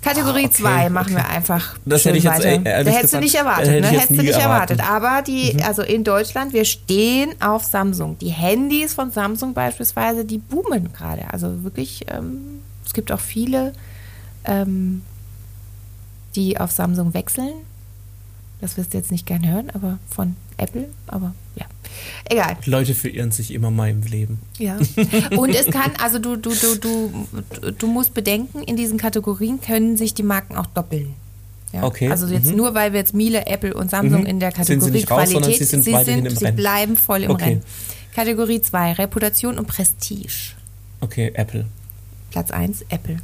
[0.01, 1.77] Kategorie 2 machen wir einfach.
[1.85, 2.57] Das hätte ich jetzt, weiter.
[2.57, 3.87] Da hättest gesagt, du nicht erwartet, hätte ne?
[3.87, 4.79] Hättest du nicht erwartet.
[4.79, 5.07] erwartet.
[5.07, 8.17] Aber die, also in Deutschland, wir stehen auf Samsung.
[8.19, 11.31] Die Handys von Samsung beispielsweise, die boomen gerade.
[11.31, 13.73] Also wirklich, ähm, es gibt auch viele,
[14.45, 15.03] ähm,
[16.35, 17.53] die auf Samsung wechseln.
[18.59, 21.65] Das wirst du jetzt nicht gern hören, aber von Apple, aber ja.
[22.29, 22.55] Egal.
[22.65, 24.39] Leute verirren sich immer mal im Leben.
[24.57, 24.77] Ja.
[25.37, 29.97] Und es kann, also du, du, du, du, du musst bedenken, in diesen Kategorien können
[29.97, 31.13] sich die Marken auch doppeln.
[31.73, 31.83] Ja?
[31.83, 32.57] Okay, Also jetzt mhm.
[32.57, 34.27] nur weil wir jetzt Miele, Apple und Samsung Mhm.
[34.27, 37.31] in der Sind sie Kategorie raus, Qualität, sie sind weiterhin im sie bleiben voll im
[37.31, 37.43] Okay.
[37.43, 37.63] Rennen.
[38.13, 40.53] Kategorie 2, Reputation und Prestige.
[40.99, 41.65] Okay, Apple.
[42.29, 43.17] Platz 1, Apple.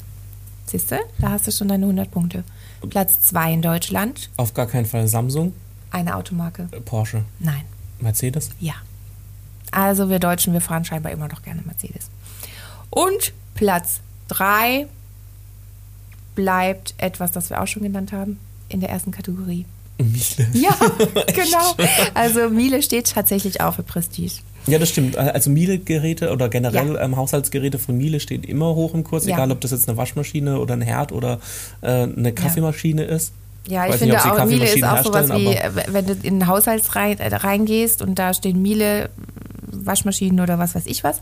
[0.65, 0.95] Siehst du?
[1.19, 2.43] Da hast du schon deine 100 Punkte.
[2.89, 5.53] Platz 2 in Deutschland, Auf gar keinen Fall Samsung,
[5.91, 6.67] eine Automarke.
[6.71, 7.61] äh, Porsche, Nein.
[7.99, 8.49] Mercedes.
[8.59, 8.73] Ja.
[9.71, 12.09] Also wir Deutschen, wir fahren scheinbar immer noch gerne Mercedes.
[12.89, 14.87] Und Platz 3
[16.35, 19.65] bleibt etwas, das wir auch schon genannt haben in der ersten Kategorie.
[19.97, 20.47] Miele.
[20.53, 20.75] Ja,
[21.33, 21.75] genau.
[22.13, 24.33] Also Miele steht tatsächlich auch für Prestige.
[24.67, 25.17] Ja, das stimmt.
[25.17, 27.01] Also Miele-Geräte oder generell Ja.
[27.01, 29.35] ähm, Haushaltsgeräte von Miele stehen immer hoch im Kurs, Ja.
[29.35, 31.39] egal ob das jetzt eine Waschmaschine oder ein Herd oder
[31.81, 33.31] äh, eine Kaffeemaschine ist.
[33.67, 36.47] Ja, ich nicht, finde sie auch, Miele ist auch sowas wie, wenn du in ein
[36.47, 39.09] Haushalts rein, äh, reingehst und da stehen Miele,
[39.71, 41.19] Waschmaschinen oder was weiß ich was,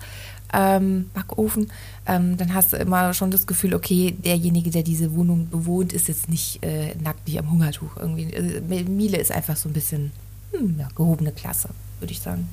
[0.54, 1.72] ähm, Backofen,
[2.06, 6.08] ähm, dann hast du immer schon das Gefühl, okay, derjenige, der diese Wohnung bewohnt, ist
[6.08, 7.98] jetzt nicht äh, nackt nicht am Hungertuch.
[7.98, 8.34] Irgendwie.
[8.36, 10.12] Also, Miele ist einfach so ein bisschen
[10.52, 12.48] hm, ja, gehobene Klasse, würde ich sagen.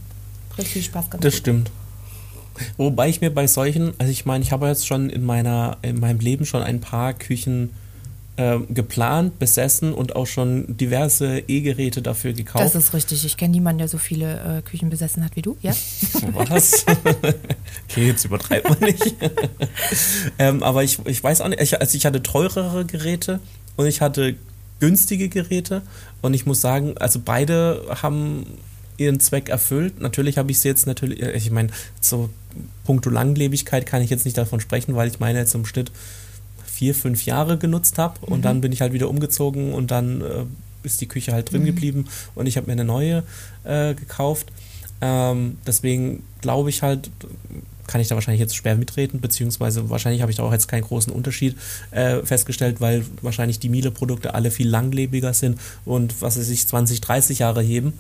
[0.59, 1.71] Richtig Spaß ganz Das stimmt.
[2.77, 6.01] Wobei ich mir bei solchen, also ich meine, ich habe jetzt schon in meiner, in
[6.01, 7.71] meinem Leben schon ein paar Küchen
[8.43, 12.65] äh, geplant, besessen und auch schon diverse E-Geräte dafür gekauft.
[12.65, 13.25] Das ist richtig.
[13.25, 15.73] Ich kenne niemanden, der so viele äh, Küchen besessen hat wie du, ja?
[16.33, 16.85] Was?
[17.89, 19.15] okay, jetzt übertreibt man nicht.
[20.39, 23.39] ähm, aber ich, ich weiß auch nicht, ich, also ich hatte teurere Geräte
[23.77, 24.35] und ich hatte
[24.81, 25.83] günstige Geräte
[26.21, 28.47] und ich muss sagen, also beide haben
[28.97, 30.01] ihren Zweck erfüllt.
[30.01, 31.69] Natürlich habe ich sie jetzt natürlich, äh, ich meine,
[32.01, 32.29] so
[32.85, 35.93] puncto Langlebigkeit kann ich jetzt nicht davon sprechen, weil ich meine jetzt im Schnitt
[36.83, 40.45] vier, fünf Jahre genutzt habe und dann bin ich halt wieder umgezogen und dann äh,
[40.83, 42.07] ist die Küche halt drin geblieben.
[42.35, 43.23] Und ich habe mir eine neue
[43.63, 44.51] äh, gekauft.
[45.01, 47.09] Ähm, deswegen glaube ich halt,
[47.87, 50.83] kann ich da wahrscheinlich jetzt schwer mitreden, beziehungsweise wahrscheinlich habe ich da auch jetzt keinen
[50.83, 51.57] großen Unterschied
[51.93, 57.01] äh, festgestellt, weil wahrscheinlich die Miele-Produkte alle viel langlebiger sind und was sie sich 20,
[57.01, 57.93] 30 Jahre heben.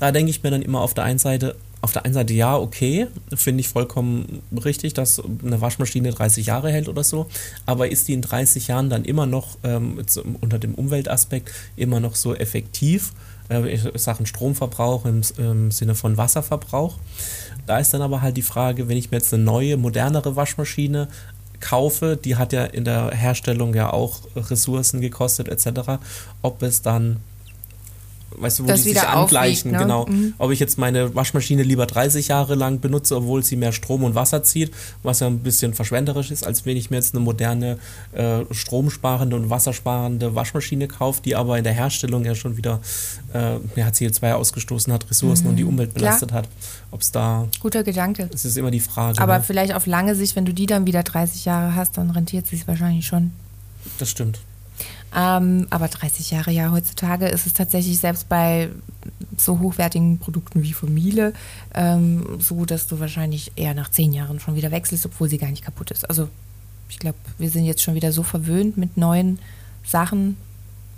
[0.00, 1.56] Da denke ich mir dann immer auf der einen Seite,
[1.86, 6.72] auf der einen Seite ja, okay, finde ich vollkommen richtig, dass eine Waschmaschine 30 Jahre
[6.72, 7.28] hält oder so,
[7.64, 10.04] aber ist die in 30 Jahren dann immer noch ähm,
[10.40, 13.12] unter dem Umweltaspekt immer noch so effektiv?
[13.48, 16.98] Äh, Sachen Stromverbrauch im, im Sinne von Wasserverbrauch.
[17.68, 21.06] Da ist dann aber halt die Frage, wenn ich mir jetzt eine neue, modernere Waschmaschine
[21.60, 26.00] kaufe, die hat ja in der Herstellung ja auch Ressourcen gekostet etc.,
[26.42, 27.18] ob es dann
[28.38, 29.78] weißt du, wo Das die sich angleichen, ne?
[29.78, 30.06] genau.
[30.06, 30.34] Mhm.
[30.38, 34.14] Ob ich jetzt meine Waschmaschine lieber 30 Jahre lang benutze, obwohl sie mehr Strom und
[34.14, 34.72] Wasser zieht,
[35.02, 37.78] was ja ein bisschen verschwenderisch ist, als wenn ich mir jetzt eine moderne
[38.12, 42.80] äh, stromsparende und wassersparende Waschmaschine kaufe, die aber in der Herstellung ja schon wieder
[43.32, 45.94] äh, ja, CO2 ausgestoßen hat, Ressourcen und die Umwelt Mhm.
[45.98, 46.10] Klar.
[46.10, 46.48] belastet hat.
[46.90, 48.28] Ob es da, Guter Gedanke.
[48.32, 49.20] es ist immer die Frage.
[49.20, 49.44] Aber ne?
[49.44, 52.50] vielleicht auf lange Sicht, wenn du die dann wieder 30 Jahre hast, dann rentiert es
[52.50, 53.32] sich wahrscheinlich schon.
[53.98, 54.40] Das stimmt.
[55.14, 58.68] Ähm, aber 30 Jahre ja, heutzutage ist es tatsächlich selbst bei
[59.36, 61.32] so hochwertigen Produkten wie Miele
[61.74, 65.50] ähm, so, dass du wahrscheinlich eher nach 10 Jahren schon wieder wechselst, obwohl sie gar
[65.50, 66.08] nicht kaputt ist.
[66.08, 66.28] Also
[66.88, 69.38] ich glaube, wir sind jetzt schon wieder so verwöhnt mit neuen
[69.84, 70.36] Sachen,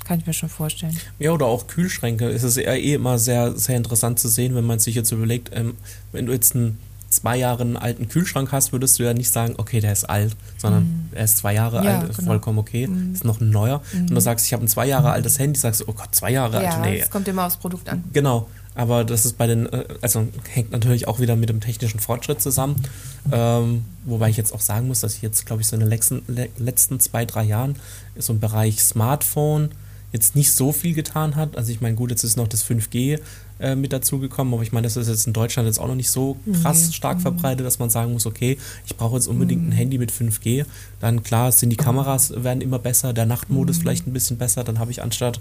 [0.05, 0.97] kann ich mir schon vorstellen.
[1.19, 2.29] Ja, oder auch Kühlschränke.
[2.29, 5.51] Es ist ja eh immer sehr, sehr interessant zu sehen, wenn man sich jetzt überlegt,
[5.53, 5.75] ähm,
[6.13, 6.79] wenn du jetzt einen
[7.11, 10.37] zwei Jahre einen alten Kühlschrank hast, würdest du ja nicht sagen, okay, der ist alt,
[10.59, 12.31] sondern er ist zwei Jahre Ja, alt, ist genau.
[12.31, 13.83] vollkommen okay, ist noch ein neuer.
[13.95, 16.31] Und du sagst, ich habe ein zwei Jahre altes Handy, sagst du, oh Gott, zwei
[16.31, 17.01] Jahre alt, ja, nee.
[17.01, 18.05] es kommt immer aufs Produkt an.
[18.13, 21.99] Genau, aber das ist bei den, äh, also hängt natürlich auch wieder mit dem technischen
[21.99, 22.77] Fortschritt zusammen.
[23.33, 25.89] Ähm, wobei ich jetzt auch sagen muss, dass ich jetzt, glaube ich, so in den
[25.89, 27.77] letzten, le letzten zwei, drei Jahren
[28.17, 29.71] so im Bereich Smartphone
[30.13, 31.57] jetzt nicht so viel getan hat.
[31.57, 33.19] Also ich meine, gut, jetzt ist noch das 5G
[33.61, 36.11] äh, mit dazugekommen, aber ich meine, das ist jetzt in Deutschland jetzt auch noch nicht
[36.11, 39.99] so krass stark verbreitet, dass man sagen muss, okay, ich brauche jetzt unbedingt ein Handy
[39.99, 40.65] mit 5G.
[41.01, 44.79] Dann klar, sind die Kameras werden immer besser, der Nachtmodus vielleicht ein bisschen besser, dann
[44.79, 45.41] habe ich anstatt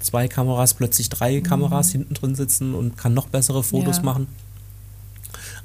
[0.00, 4.02] zwei Kameras plötzlich drei Kameras hinten drin sitzen und kann noch bessere Fotos Ja.
[4.02, 4.26] machen.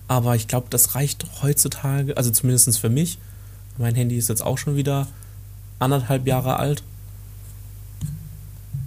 [0.08, 3.20] Aber ich glaube, das reicht heutzutage, also zumindest für mich.
[3.78, 5.08] Mein Handy ist jetzt auch schon wieder
[5.78, 6.84] anderthalb Jahre alt.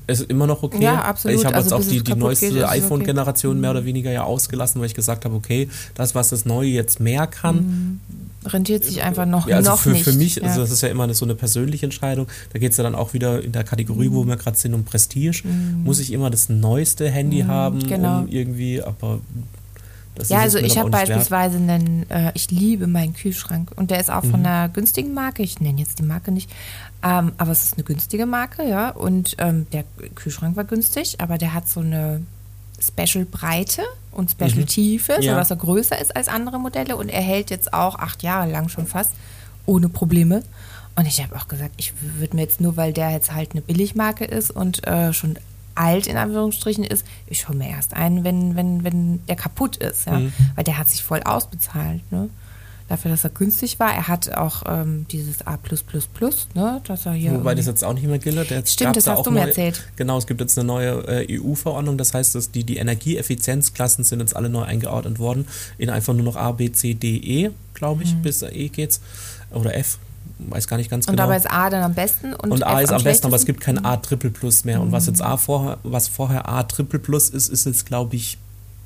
[0.07, 0.83] Es ist immer noch okay.
[0.83, 1.39] Ja, absolut.
[1.39, 4.81] Ich habe Also jetzt auch die, die neueste es iPhone-Generation mehr oder weniger ja ausgelassen,
[4.81, 8.01] weil ich gesagt habe, okay, das, was das Neue jetzt mehr kann,
[8.45, 10.05] rentiert sich einfach noch, ja, also noch für, nicht.
[10.05, 10.43] für mich, ja.
[10.45, 12.27] also das ist ja immer so eine persönliche Entscheidung.
[12.53, 14.15] Da geht es ja dann auch wieder in der Kategorie, Mhm.
[14.15, 15.43] wo wir gerade sind, um Prestige.
[15.85, 18.21] Muss ich immer das neueste Handy haben, genau.
[18.21, 19.21] um irgendwie, aber
[20.15, 21.09] das ja, also ich habe nicht wert.
[21.09, 24.31] beispielsweise einen, äh, ich liebe meinen Kühlschrank und der ist auch Mhm.
[24.31, 25.43] von einer günstigen Marke.
[25.43, 26.51] Ich nenne jetzt die Marke nicht,
[27.03, 28.91] ähm, aber es ist eine günstige Marke, ja.
[28.91, 32.23] Und ähm, der Kühlschrank war günstig, aber der hat so eine
[32.81, 35.23] Special Breite und Special Tiefe, Mhm.
[35.23, 35.33] Ja.
[35.35, 38.69] sodass er größer ist als andere Modelle und er hält jetzt auch acht Jahre lang
[38.69, 39.13] schon fast
[39.67, 40.43] ohne Probleme.
[40.97, 43.63] Und ich habe auch gesagt, ich würde mir jetzt nur, weil der jetzt halt eine
[43.63, 45.37] Billigmarke ist und äh, schon
[45.75, 50.07] alt in Anführungsstrichen ist, ich hole mir erst einen, wenn, wenn, wenn der kaputt ist,
[50.07, 50.19] ja.
[50.19, 50.33] Mhm.
[50.55, 52.29] Weil der hat sich voll ausbezahlt, ne?
[52.89, 53.95] Dafür, dass er günstig war.
[53.95, 55.59] Er hat auch ähm, dieses A,
[56.55, 56.81] ne?
[56.85, 57.33] Dass er hier.
[57.33, 58.51] Wobei das jetzt auch nicht mehr gilt.
[58.51, 59.83] Jetzt Stimmt, das da hast auch du mir neue- erzählt.
[59.97, 64.21] Genau, es gibt jetzt eine neue äh, EU-Verordnung, das heißt, dass die, die Energieeffizienzklassen sind
[64.21, 65.47] jetzt alle neu eingeordnet worden
[65.79, 69.01] in einfach nur noch A, B, C, D, E, glaube ich, bis E geht's.
[69.53, 69.99] Oder F,
[70.51, 71.11] weiß gar nicht ganz Mhm.
[71.13, 71.25] und genau.
[71.29, 73.47] dabei ist A dann am besten und, Und A F ist am besten, aber es
[73.47, 74.81] gibt kein A Triple Plus mehr.
[74.81, 78.39] Und was jetzt A vorher, was vorher A Triple Plus ist, ist jetzt, glaube ich,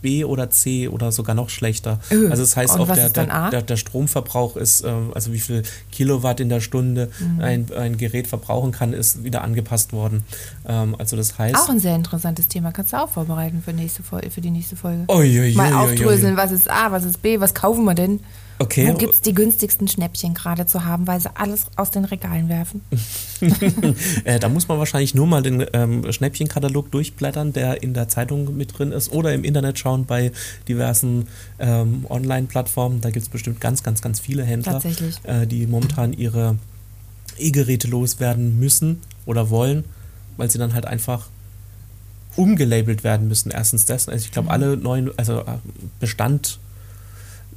[0.03, 1.99] B oder C oder sogar noch schlechter.
[2.13, 2.29] Öh.
[2.31, 5.63] Also das heißt Und auch, der, der, der, der Stromverbrauch ist, ähm, also wie viel
[5.91, 7.41] Kilowatt in der Stunde Mhm.
[7.41, 10.25] ein, ein Gerät verbrauchen kann, ist wieder angepasst worden.
[10.69, 11.57] Ähm, also das heißt.
[11.57, 12.73] Auch ein sehr interessantes Thema.
[12.73, 15.05] Kannst du auch vorbereiten für, nächste Folge, für die nächste Folge.
[15.09, 15.93] Uiuiui, Mal uiuiui.
[15.95, 18.21] aufdröseln, was ist A, was ist B, was kaufen wir denn?
[18.59, 18.89] Okay.
[18.89, 22.49] Wo gibt es die günstigsten Schnäppchen gerade zu haben, weil sie alles aus den Regalen
[22.49, 22.81] werfen?
[24.25, 28.57] äh, da muss man wahrscheinlich nur mal den ähm, Schnäppchenkatalog durchblättern, der in der Zeitung
[28.57, 30.33] mit drin ist, oder im Internet schauen bei
[30.69, 33.01] diversen ähm, Online-Plattformen.
[33.03, 34.81] Da gibt es bestimmt ganz, ganz, ganz viele Händler,
[35.25, 36.57] äh, die momentan ihre
[37.39, 39.85] E-Geräte loswerden müssen oder wollen,
[40.39, 41.29] weil sie dann halt einfach
[42.37, 43.51] umgelabelt werden müssen.
[43.51, 44.09] Erstens das.
[44.09, 45.59] Also ich glaube, alle neuen, also äh,
[46.01, 46.59] Bestand,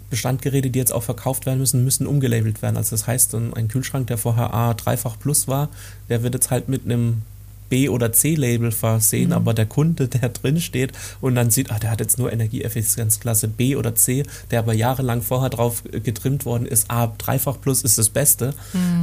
[0.10, 2.78] Bestandgeräte, die jetzt auch verkauft werden müssen, müssen umgelabelt werden.
[2.78, 5.70] Also das heißt, ein Kühlschrank, der vorher A dreifach plus war,
[6.10, 7.22] der wird jetzt halt mit einem
[7.70, 10.92] B- oder C-Label versehen, aber der Kunde, der drin steht
[11.22, 15.22] und dann sieht, ah, der hat jetzt nur Energieeffizienzklasse B oder C, der aber jahrelang
[15.22, 18.54] vorher drauf getrimmt worden ist, A dreifach plus ist das Beste,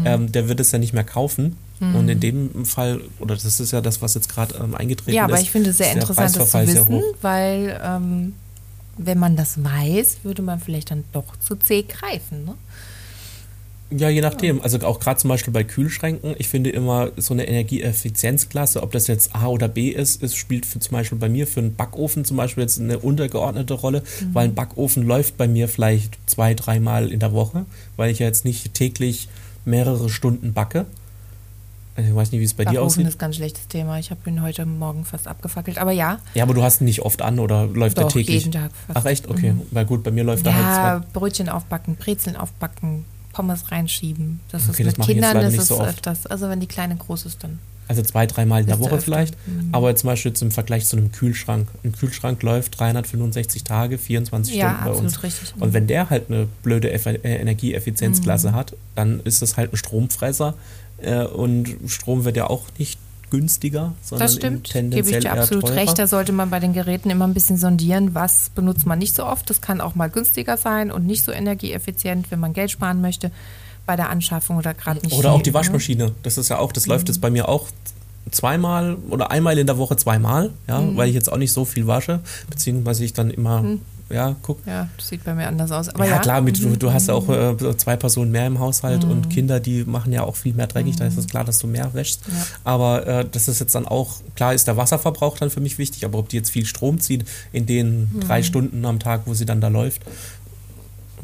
[0.05, 1.57] ähm, der wird es ja nicht mehr kaufen.
[1.79, 5.25] Und in dem Fall, oder das ist ja das, was jetzt gerade ähm, eingetreten Ja,
[5.25, 8.33] aber ist, ich finde es sehr ist interessant, das zu wissen, weil ähm,
[8.97, 12.45] wenn man das weiß, würde man vielleicht dann doch zu C greifen.
[12.45, 12.55] Ne?
[13.91, 14.61] Ja, je nachdem.
[14.63, 16.35] Also auch gerade zum Beispiel bei Kühlschränken.
[16.39, 20.67] Ich finde immer so eine Energieeffizienzklasse, ob das jetzt A oder B ist, ist spielt
[20.67, 24.49] für, zum Beispiel bei mir für einen Backofen zum Beispiel jetzt eine untergeordnete Rolle, weil
[24.49, 27.65] ein Backofen läuft bei mir vielleicht zwei, dreimal in der Woche,
[27.97, 29.29] weil ich ja jetzt nicht täglich
[29.65, 30.87] mehrere Stunden backe.
[31.97, 33.07] Ich weiß nicht, wie es bei dir Backofen aussieht.
[33.09, 33.99] ist ein ganz schlechtes Thema.
[33.99, 35.79] Ich habe ihn heute Morgen fast abgefackelt.
[35.79, 38.41] Aber ja, Ja, aber du hast ihn nicht oft an oder läuft er doch, täglich?
[38.45, 38.99] jeden Tag fast.
[38.99, 39.29] Ach echt?
[39.31, 39.55] Okay.
[39.71, 40.59] Weil gut, bei mir läuft er Ja,
[40.93, 41.19] halt zwei.
[41.21, 44.41] Brötchen aufbacken, Brezeln aufbacken, Pommes reinschieben.
[44.51, 45.89] Das Okay, ist das mit jetzt Kindern, das nicht ist so oft.
[45.89, 46.27] öfters.
[46.27, 47.59] Also wenn die Kleine groß ist, dann.
[47.89, 49.01] Also zwei, dreimal in der Woche öfter.
[49.03, 49.37] vielleicht.
[49.71, 51.69] Aber zum Beispiel im Vergleich zu einem Kühlschrank.
[51.85, 55.23] Ein Kühlschrank läuft 365 Tage, 24 Ja, Stunden bei uns.
[55.23, 55.55] richtig.
[55.61, 57.21] Und wenn der halt eine blöde Eff äh, Mhm.
[57.25, 60.55] Energieeffizienzklasse hat, dann ist das halt ein Stromfresser.
[60.99, 62.99] Äh, und Strom wird ja auch nicht
[63.31, 65.77] günstiger, sondern Das stimmt, gebe tendenziell ich dir absolut teurer.
[65.77, 65.99] recht.
[65.99, 69.25] Da sollte man bei den Geräten immer ein bisschen sondieren, was benutzt man nicht so
[69.27, 69.51] oft.
[69.51, 73.33] Das kann auch mal günstiger sein und nicht so energieeffizient, wenn man Geld sparen möchte
[73.85, 75.13] bei der Anschaffung oder gerade nicht.
[75.17, 75.55] Oder auch die ne?
[75.55, 76.13] Waschmaschine.
[76.23, 77.67] Das ist ja auch, das läuft jetzt bei mir auch
[78.31, 80.97] zweimal oder einmal in der Woche zweimal, ja, Mhm.
[80.97, 83.65] weil ich jetzt auch nicht so viel wasche, beziehungsweise ich dann immer,
[84.09, 84.59] ja, guck.
[84.67, 85.89] Ja, das sieht bei mir anders aus.
[85.89, 86.23] Aber ja, ja, Mhm.
[86.23, 89.59] klar, mit, du, du hast ja auch äh, zwei Personen mehr im Haushalt und Kinder,
[89.61, 92.27] die machen ja auch viel mehr dreckig, da ist es klar, dass du mehr wäschst.
[92.29, 92.35] Mhm.
[92.37, 92.47] Ja.
[92.65, 96.05] Aber äh, das ist jetzt dann auch, klar ist der Wasserverbrauch dann für mich wichtig,
[96.05, 98.21] aber ob die jetzt viel Strom zieht in den Mhm.
[98.21, 100.03] drei Stunden am Tag, wo sie dann da läuft,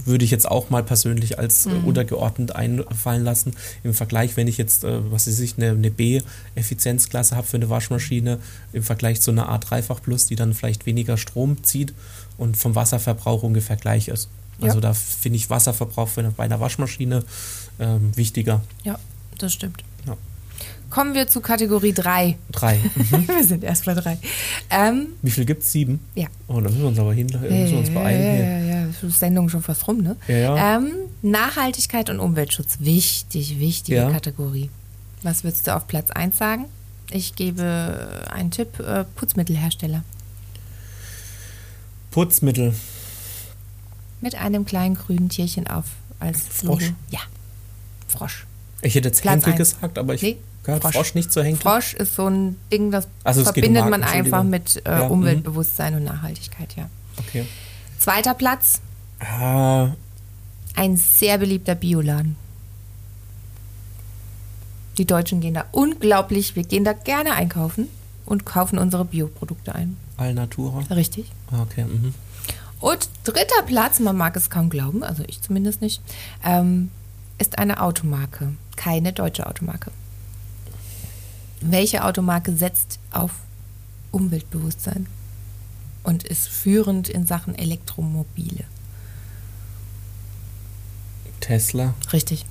[0.05, 1.73] würde ich jetzt auch mal persönlich als Mhm.
[1.73, 3.53] äh, untergeordnet einfallen lassen.
[3.85, 5.93] Im Vergleich, wenn ich jetzt, äh, was weiß ich, eine, eine
[6.57, 8.39] B-Effizienzklasse habe für eine Waschmaschine,
[8.73, 11.95] im Vergleich zu einer A3-fach Plus, die dann vielleicht weniger Strom zieht
[12.43, 14.29] und vom Wasserverbrauch ungefähr gleich ist.
[14.61, 14.81] Also Ja.
[14.81, 17.25] da finde ich Wasserverbrauch für eine, bei einer Waschmaschine
[17.81, 18.61] ähm, wichtiger.
[18.85, 18.99] ja,
[19.39, 19.83] das stimmt.
[20.07, 20.17] Ja.
[20.91, 22.37] Kommen wir zu Kategorie 3.
[22.53, 22.79] Drei.
[23.11, 23.27] Mhm.
[23.29, 24.19] wir sind erst bei 3.
[24.71, 25.73] Ähm, Wie viel gibt es?
[25.73, 26.01] Sieben?
[26.15, 26.27] ja.
[26.49, 28.23] Oh, da müssen wir uns aber hin, da müssen wir uns beeilen.
[28.23, 30.17] Ja, ja, ja, Sendung schon fast rum, ne?
[30.29, 30.77] Ja, ja.
[30.77, 32.77] Ähm, Nachhaltigkeit und Umweltschutz.
[32.81, 34.11] Wichtig, wichtige Ja.
[34.11, 34.69] Kategorie.
[35.23, 36.67] Was würdest du auf Platz 1 sagen?
[37.11, 40.03] Ich gebe einen Tipp: äh, Putzmittelhersteller.
[42.13, 42.75] Putzmittel.
[44.21, 45.87] Mit einem kleinen grünen Tierchen auf
[46.21, 46.85] als Frosch?
[46.85, 46.95] Logo.
[47.11, 47.19] Ja.
[48.07, 48.47] Frosch.
[48.83, 49.59] Ich hätte jetzt Platz Henkel eins.
[49.75, 50.95] gesagt, aber ich Nee, gehört Frosch.
[50.95, 51.15] Frosch.
[51.15, 51.61] nicht zur Henkel.
[51.63, 54.91] Frosch ist so ein Ding, das Also geht um verbindet Marken, man einfach mit äh,
[54.91, 55.11] Ja, mhm.
[55.11, 56.89] Umweltbewusstsein und Nachhaltigkeit, ja.
[57.19, 57.47] Okay.
[57.99, 58.81] Zweiter Platz,
[59.21, 59.91] Ah,
[60.75, 62.37] Ein sehr beliebter Bioladen.
[64.99, 67.89] Die Deutschen gehen da unglaublich, wir gehen da gerne einkaufen
[68.27, 69.97] und kaufen unsere Bioprodukte ein.
[70.17, 70.81] Alnatura.
[70.95, 71.31] Richtig.
[71.51, 71.85] Ah, Okay.
[71.85, 72.15] Mhm.
[72.81, 76.03] Und dritter Platz, man mag es kaum glauben, also ich zumindest nicht,
[76.45, 76.91] ähm,
[77.39, 78.55] ist eine Automarke.
[78.75, 79.93] Keine deutsche Automarke.
[81.61, 83.31] Welche Automarke setzt auf
[84.11, 85.07] Umweltbewusstsein
[86.03, 88.65] und ist führend in Sachen Elektromobile?
[91.39, 91.95] Tesla.
[92.13, 92.45] Richtig.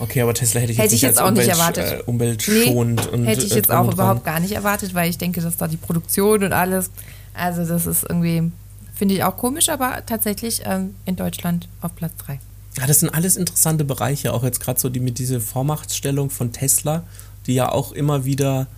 [0.00, 2.00] Okay, aber Tesla hätte ich Hätte jetzt ich jetzt auch nicht erwartet.
[2.00, 3.92] Äh, umweltschonend und hätte ich äh, jetzt auch dran.
[3.92, 6.90] überhaupt gar nicht erwartet, weil ich denke, dass da die Produktion und alles,
[7.34, 8.50] also das ist irgendwie,
[8.94, 12.40] finde ich auch komisch, aber tatsächlich ähm, in Deutschland auf Platz 3.
[12.78, 16.52] Ja, das sind alles interessante Bereiche, auch jetzt gerade so die mit dieser Vormachtstellung von
[16.52, 17.02] Tesla,
[17.46, 18.68] die ja auch immer wieder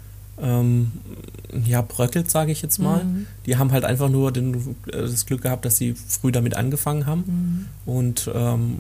[0.41, 0.93] ähm,
[1.67, 3.05] ja, bröckelt, sage ich jetzt mal.
[3.47, 7.07] Die haben halt einfach nur den, äh, das Glück gehabt, dass sie früh damit angefangen
[7.07, 8.79] haben und ähm,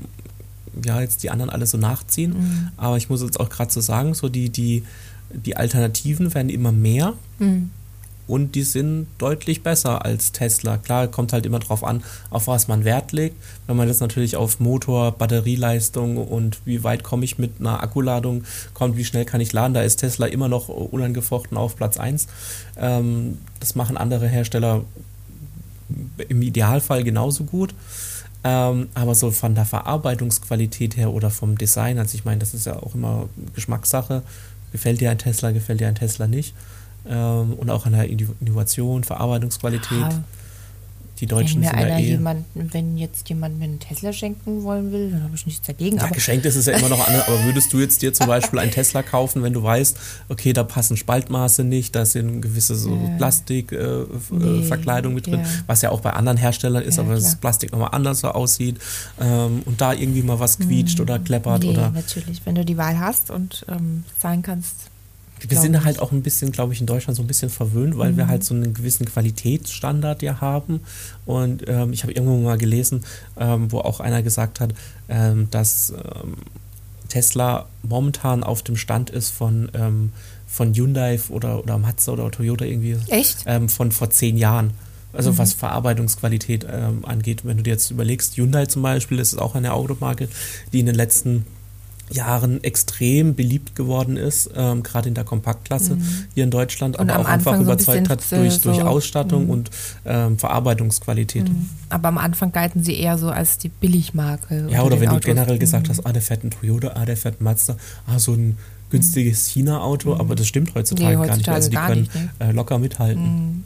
[0.85, 2.71] ja, jetzt die anderen alle so nachziehen.
[2.77, 4.85] Aber ich muss jetzt auch gerade so sagen, so die, die,
[5.31, 7.15] die Alternativen werden immer mehr
[8.27, 10.79] und die sind deutlich besser als Tesla.
[10.79, 13.37] Klar, kommt halt immer drauf an, auf was man Wert legt.
[13.67, 18.45] Wenn man jetzt natürlich auf Motor, Batterieleistung und wie weit komme ich mit einer Akkuladung
[18.75, 22.29] kommt, wie schnell kann ich laden, da ist Tesla immer noch unangefochten auf Platz 1.
[22.79, 24.85] Ähm, das machen andere Hersteller
[26.29, 27.75] im Idealfall genauso gut.
[28.45, 32.67] Ähm, aber so von der Verarbeitungsqualität her oder vom Design, also ich meine, das ist
[32.67, 34.23] ja auch immer Geschmackssache.
[34.73, 36.55] Gefällt dir ein Tesla, gefällt dir ein Tesla nicht?
[37.09, 40.03] Ähm, und auch an der Inno- Innovation, Verarbeitungsqualität.
[40.03, 40.25] Ah,
[41.23, 42.03] Die Wenn Deutschen mir sind ja einer eh.
[42.03, 45.99] jemanden, wenn jetzt jemand mir einen Tesla schenken wollen will, dann habe ich nichts dagegen.
[45.99, 48.59] Ja, geschenkt ist es ja immer noch anders, aber würdest du jetzt dir zum Beispiel
[48.59, 49.97] einen Tesla kaufen, wenn du weißt,
[50.29, 55.27] okay, da passen Spaltmaße nicht, da sind gewisse so Äh, Plastikverkleidung äh, nee, Verkleidung mit
[55.29, 55.47] drin, ja.
[55.69, 57.23] was ja auch bei anderen Herstellern ist, Ja, aber klar.
[57.23, 58.81] das Plastik nochmal anders so aussieht
[59.21, 62.77] ähm, und da irgendwie mal was quietscht oder kleppert nee, oder natürlich, wenn du die
[62.77, 64.92] Wahl hast und ähm, zahlen kannst.
[65.49, 68.17] Wir sind halt auch ein bisschen, glaube ich, in Deutschland so ein bisschen verwöhnt, weil
[68.17, 70.81] wir halt so einen gewissen Qualitätsstandard ja haben.
[71.27, 73.05] Und ähm, ich habe irgendwo mal gelesen,
[73.39, 74.75] ähm, wo auch einer gesagt hat,
[75.09, 76.37] ähm, dass ähm,
[77.09, 80.13] Tesla momentan auf dem Stand ist von, ähm,
[80.47, 83.45] von Hyundai oder, oder Mazda oder Toyota irgendwie Echt?
[83.47, 84.73] ähm, von vor zehn Jahren.
[85.15, 87.45] Also was Verarbeitungsqualität angeht.
[87.45, 90.27] Wenn du dir jetzt überlegst, Hyundai zum Beispiel, das ist auch eine Automarke,
[90.73, 91.45] die in den letzten
[92.14, 95.98] Jahren extrem beliebt geworden ist, ähm, gerade in der Kompaktklasse
[96.35, 98.77] hier in Deutschland, Und aber auch einfach Anfang so ein überzeugt hat bisschen, durch, durch
[98.79, 99.70] so, Ausstattung und
[100.05, 101.51] ähm, Verarbeitungsqualität.
[101.88, 104.66] Aber am Anfang galten sie eher so als die Billigmarke.
[104.70, 105.27] Ja, oder wenn du Autos.
[105.27, 105.90] generell gesagt Mhm.
[105.90, 108.57] hast, ah, der fährt ein Toyota, ah, der fährt ein Mazda, ah, so ein
[108.90, 111.22] günstiges China-Auto, aber das stimmt heutzutage, Mhm.
[111.22, 111.48] Nee, gar nicht.
[111.48, 112.48] Also die heutzutage können nicht, Mhm.
[112.48, 113.64] äh, locker mithalten.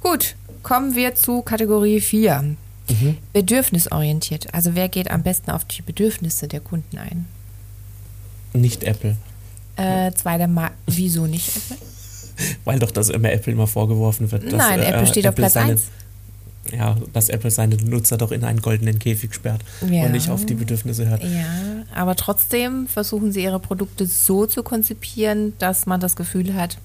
[0.00, 2.56] Gut, kommen wir zu Kategorie 4.
[2.88, 3.16] Mhm.
[3.32, 4.52] Bedürfnisorientiert.
[4.54, 7.26] Also wer geht am besten auf die Bedürfnisse der Kunden ein?
[8.60, 9.16] Nicht Apple.
[9.76, 11.76] Äh, zweiter Mal, wieso nicht Apple?
[12.64, 14.44] Weil doch das immer Apple immer vorgeworfen wird.
[14.44, 15.82] Dass, Nein, äh, Apple steht auf Platz seine, 1.
[16.72, 20.04] Ja, dass Apple seine Nutzer doch in einen goldenen Käfig sperrt Ja.
[20.04, 21.22] und nicht auf die Bedürfnisse hört.
[21.22, 26.78] Ja, aber trotzdem versuchen sie ihre Produkte so zu konzipieren, dass man das Gefühl hat,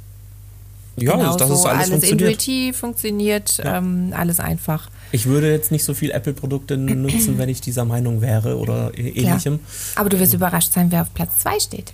[0.98, 2.22] Ja, genau dass so, es alles, funktioniert.
[2.22, 3.78] intuitiv funktioniert, Ja.
[3.78, 4.90] ähm, alles einfach.
[5.14, 9.06] Ich würde jetzt nicht so viel Apple-Produkte nutzen, wenn ich dieser Meinung wäre oder Klar.
[9.16, 9.60] ähnlichem.
[9.96, 11.94] Aber du wirst überrascht sein, wer auf Platz 2 steht.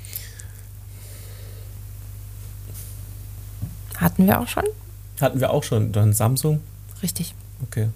[3.98, 4.64] Hatten wir auch schon?
[5.20, 5.92] Hatten wir auch schon.
[5.92, 6.62] Dann Samsung.
[7.02, 7.34] Richtig.
[7.64, 7.84] Okay.
[7.86, 7.92] Und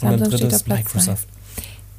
[0.00, 1.28] Samsung dann steht drittes Microsoft.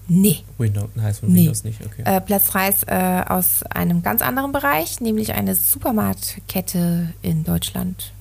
[0.07, 0.39] Nee.
[0.57, 0.89] Windows.
[0.95, 1.39] Nein, von Nee.
[1.41, 1.79] Windows nicht.
[1.85, 2.01] Okay.
[2.05, 8.11] Äh, Platz 3 ist äh, aus einem ganz anderen Bereich, nämlich eine Supermarktkette in Deutschland.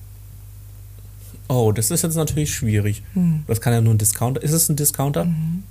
[1.49, 3.03] Oh, das ist jetzt natürlich schwierig.
[3.13, 3.43] Hm.
[3.47, 4.41] Das kann ja nur ein Discounter.
[4.41, 5.25] Ist es ein Discounter?
[5.25, 5.63] Mhm.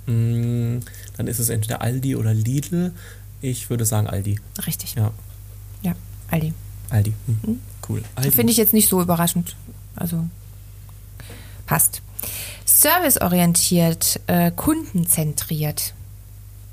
[0.77, 0.79] Mm,
[1.17, 2.91] dann ist es entweder Aldi oder Lidl.
[3.41, 4.39] Ich würde sagen Aldi.
[4.65, 4.95] Richtig.
[4.95, 5.11] Ja,
[5.81, 5.93] Ja,
[6.29, 6.53] Aldi.
[6.89, 7.13] Aldi.
[7.43, 7.59] Hm.
[7.89, 8.01] Cool.
[8.31, 9.55] Finde ich jetzt nicht so überraschend.
[9.95, 10.23] Also
[11.65, 12.01] passt.
[12.65, 15.93] Serviceorientiert, äh, kundenzentriert.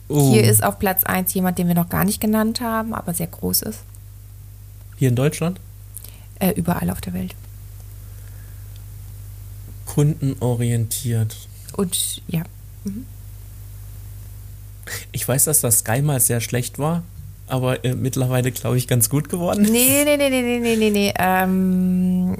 [0.09, 3.15] oh, Hier ist auf Platz 1 jemand, den wir noch gar nicht genannt haben, aber
[3.15, 3.81] sehr groß ist.
[4.97, 5.59] hier in Deutschland
[6.39, 7.35] Äh, überall auf der Welt.
[9.95, 11.37] Kundenorientiert.
[11.77, 12.43] Und ja,
[15.13, 17.03] Ich weiß, dass das Sky mal sehr schlecht war,
[17.49, 19.63] aber äh, mittlerweile, glaube ich, ganz gut geworden.
[19.63, 21.15] nee, nee, nee, nee, nee, nee, nee, nee.
[21.19, 22.37] Ähm,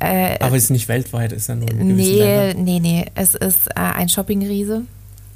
[0.00, 2.64] äh, Aber es ist nicht weltweit, ist ja nur in gewissen nee, Ländern.
[2.64, 3.04] nee, nee.
[3.14, 4.82] Es ist äh, ein Shopping-Riese.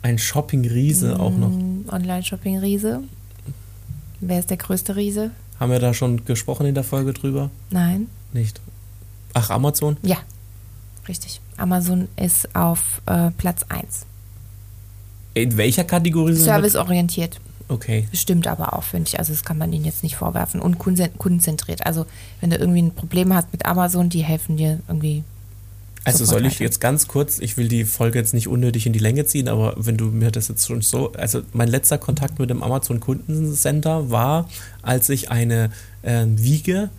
[0.02, 1.50] Ein Shopping-Riese auch noch.
[1.50, 3.02] Mm, Online-Shopping-Riese.
[4.20, 5.30] Wer ist der größte Riese?
[5.60, 7.50] Haben wir da schon gesprochen in der Folge drüber?
[7.70, 8.08] Nein.
[8.32, 8.60] Nicht.
[9.34, 9.96] Ach, Amazon?
[10.02, 10.16] Ja,
[11.08, 11.40] richtig.
[11.56, 14.06] Amazon ist auf äh, Platz 1.
[15.34, 16.34] In welcher Kategorie?
[16.34, 17.40] Serviceorientiert.
[17.68, 18.06] Okay.
[18.12, 19.18] Stimmt aber auch, finde ich.
[19.18, 20.60] Also das kann man ihnen jetzt nicht vorwerfen.
[20.60, 21.84] Und kunden- kundenzentriert.
[21.84, 22.06] Also
[22.40, 25.24] wenn du irgendwie ein Problem hast mit Amazon, die helfen dir irgendwie.
[26.04, 29.00] Also soll ich jetzt ganz kurz, ich will die Folge jetzt nicht unnötig in die
[29.00, 32.48] Länge ziehen, aber wenn du mir das jetzt schon so, also mein letzter Kontakt mit
[32.48, 34.48] dem Amazon Kundencenter war,
[34.82, 35.70] als ich eine
[36.04, 36.90] ähm, Wiege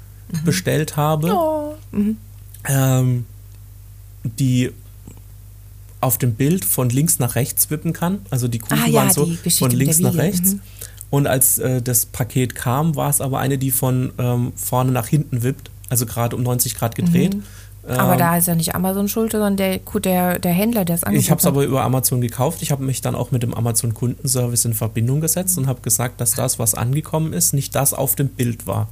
[0.43, 1.75] bestellt habe, Oh.
[1.93, 2.17] Mhm.
[2.67, 3.25] ähm,
[4.29, 4.71] die
[5.99, 8.19] auf dem Bild von links nach rechts wippen kann.
[8.29, 9.25] Also die Kuchen Ah ja, waren so
[9.57, 10.53] von links nach rechts.
[10.53, 10.61] mhm.
[11.09, 15.07] Und als äh, das Paket kam, war es aber eine, die von ähm, vorne nach
[15.07, 17.35] hinten wippt, also gerade um 90 Grad gedreht.
[17.35, 17.43] Mhm.
[17.87, 21.03] Aber Ähm, da ist ja nicht Amazon schuld, sondern der, der, der Händler, der es
[21.03, 22.61] angeboten Ich habe es aber über Amazon gekauft.
[22.61, 26.19] Ich habe mich dann auch mit dem Amazon Kundenservice in Verbindung gesetzt und habe gesagt,
[26.19, 28.89] dass das, was angekommen ist, nicht das auf dem Bild war.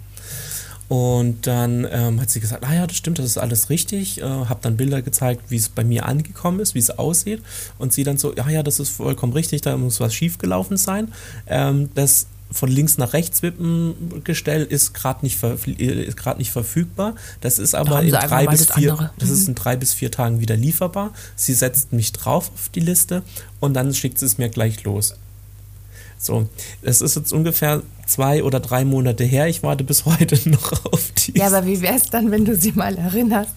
[0.87, 4.21] Und dann ähm, hat sie gesagt, ah ja, das stimmt, das ist alles richtig.
[4.21, 7.41] Äh, habe dann Bilder gezeigt, wie es bei mir angekommen ist, wie es aussieht.
[7.79, 11.11] Und sie dann so, ja, ja, das ist vollkommen richtig, da muss was schiefgelaufen sein.
[11.47, 16.51] Ähm, das von links nach rechts wippen Gestell ist gerade nicht, ver ist grad nicht
[16.51, 17.15] verfügbar.
[17.41, 19.11] Das ist aber in drei bis vier, andere.
[19.17, 19.49] das ist Mhm.
[19.49, 21.11] in drei bis vier Tagen wieder lieferbar.
[21.35, 23.23] Sie setzt mich drauf auf die Liste
[23.59, 25.15] und dann schickt sie es mir gleich los.
[26.17, 26.49] So,
[26.81, 29.47] es ist jetzt ungefähr zwei oder drei Monate her.
[29.47, 31.37] Ich warte bis heute noch auf die.
[31.37, 33.51] Ja, aber wie wäre es dann, wenn du sie mal erinnerst?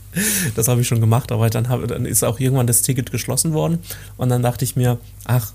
[0.54, 3.52] Das habe ich schon gemacht, aber dann, hab, dann ist auch irgendwann das Ticket geschlossen
[3.52, 3.78] worden.
[4.16, 5.52] Und dann dachte ich mir, ach,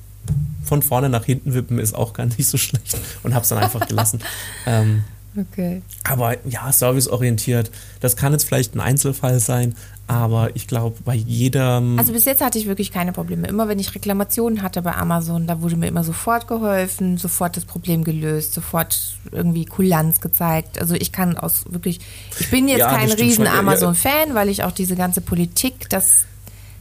[0.63, 2.97] von vorne nach hinten wippen ist auch gar nicht so schlecht.
[3.23, 4.19] Und habe es dann einfach gelassen.
[4.65, 5.03] ähm,
[5.35, 5.81] Okay.
[6.03, 7.71] aber ja, serviceorientiert.
[8.01, 9.75] Das kann jetzt vielleicht ein Einzelfall sein,
[10.07, 11.97] aber ich glaube, bei jedem.
[11.97, 13.47] Also bis jetzt hatte ich wirklich keine Probleme.
[13.47, 17.65] Immer wenn ich Reklamationen hatte bei Amazon, da wurde mir immer sofort geholfen, sofort das
[17.65, 18.97] Problem gelöst, sofort
[19.31, 20.79] irgendwie Kulanz gezeigt.
[20.79, 21.99] Also ich kann aus wirklich,
[22.39, 23.47] ich bin jetzt Ja, kein riesen.
[23.47, 26.25] Amazon-Fan, weil ich auch diese ganze Politik, dass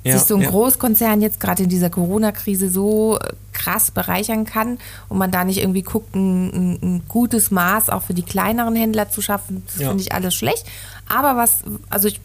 [0.04, 0.50] Ja, sich so ein ja.
[0.50, 3.20] Großkonzern jetzt gerade in dieser Corona-Krise so
[3.52, 8.02] krass bereichern kann und man da nicht irgendwie guckt, ein, ein, ein gutes Maß auch
[8.02, 9.88] für die kleineren Händler zu schaffen, das Ja.
[9.90, 10.66] finde ich alles schlecht.
[11.08, 11.58] Aber was,
[11.88, 12.20] also ich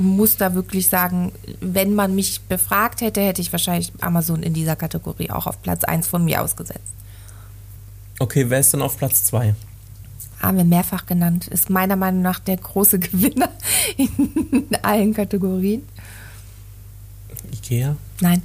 [0.00, 4.76] muss da wirklich sagen, wenn man mich befragt hätte, hätte ich wahrscheinlich Amazon in dieser
[4.76, 6.92] Kategorie auch auf Platz 1 von mir ausgesetzt.
[8.18, 9.54] Okay, wer ist denn auf Platz zwei?
[10.40, 13.50] Haben wir mehrfach genannt, ist meiner Meinung nach der große Gewinner
[13.96, 15.82] in allen Kategorien.
[17.52, 17.96] Ikea?
[18.20, 18.42] Nein,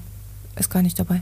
[0.56, 1.22] ist gar nicht dabei.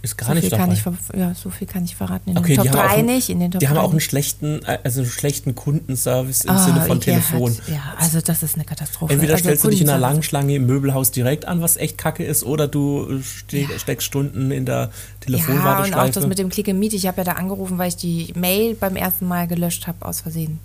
[0.00, 0.74] Ist gar so nicht viel dabei.
[0.76, 2.30] Kann ich, ja, so viel kann ich verraten.
[2.30, 3.82] In Okay, den Top haben auch 3 einen- nicht, in den Top Die haben 3
[3.82, 7.50] auch einen schlechten, also einen schlechten Kundenservice im Ah, Sinne von Ikea Telefon.
[7.52, 9.12] Hat, ja, also das ist eine Katastrophe.
[9.12, 11.98] Entweder also stellst du dich in einer langen Schlange im Möbelhaus direkt an, was echt
[11.98, 16.08] kacke ist, oder du ste steckst Stunden in der Ja, und Telefonwarteschleife.
[16.10, 16.92] auch das mit dem Click and Meet.
[16.94, 20.20] Ich habe ja da angerufen, weil ich die Mail beim ersten Mal gelöscht habe, aus
[20.20, 20.60] Versehen.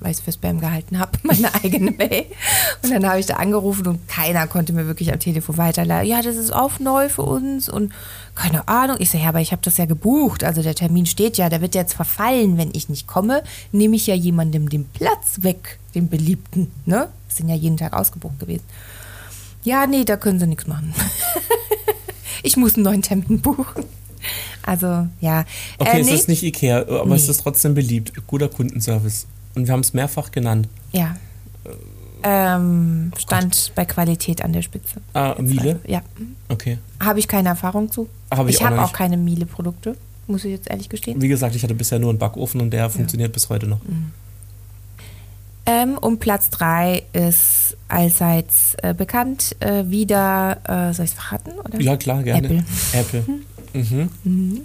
[0.00, 2.26] Weil ich es für Spam gehalten habe, meine eigene Mail.
[2.82, 6.08] Und dann habe ich da angerufen und keiner konnte mir wirklich am Telefon weiterleiten.
[6.08, 7.92] Ja, das ist auf neu für uns und
[8.34, 8.96] keine Ahnung.
[9.00, 10.44] Ich so, ja, aber ich habe das ja gebucht.
[10.44, 12.56] Also der Termin steht ja, der wird jetzt verfallen.
[12.56, 13.42] Wenn ich nicht komme,
[13.72, 16.70] nehme ich ja jemandem den Platz weg, den Beliebten.
[16.86, 17.08] Ne?
[17.26, 18.64] Das sind ja jeden Tag ausgebucht gewesen.
[19.64, 20.94] Ja, nee, da können sie nichts machen.
[22.42, 23.84] ich muss einen neuen Termin buchen.
[24.62, 25.44] Also, ja.
[25.78, 27.14] okay, äh, es nee, ist nicht Ikea, aber Nee.
[27.16, 28.12] es ist trotzdem beliebt.
[28.26, 29.26] Guter Kundenservice.
[29.58, 30.68] Und wir haben es mehrfach genannt.
[30.92, 31.16] Ja.
[32.22, 35.00] Ähm, stand bei Qualität an der Spitze.
[35.14, 35.80] Ah, Miele?
[35.86, 36.00] Ja.
[36.48, 36.78] Okay.
[37.00, 38.08] Habe ich keine Erfahrung zu.
[38.30, 39.96] Hab ich ich habe auch keine Miele-Produkte,
[40.28, 41.20] muss ich jetzt ehrlich gestehen.
[41.20, 43.82] Wie gesagt, ich hatte bisher nur einen Backofen und der funktioniert bis heute noch.
[43.82, 44.12] Mhm.
[45.66, 49.56] Ähm, und Platz 3 ist allseits äh, bekannt.
[49.60, 51.50] Äh, wieder, äh, soll ich es verraten?
[51.64, 51.80] Oder?
[51.80, 52.64] Ja, klar, gerne.
[52.92, 53.24] Apple.
[53.24, 53.24] Apple.
[54.24, 54.62] Mhm.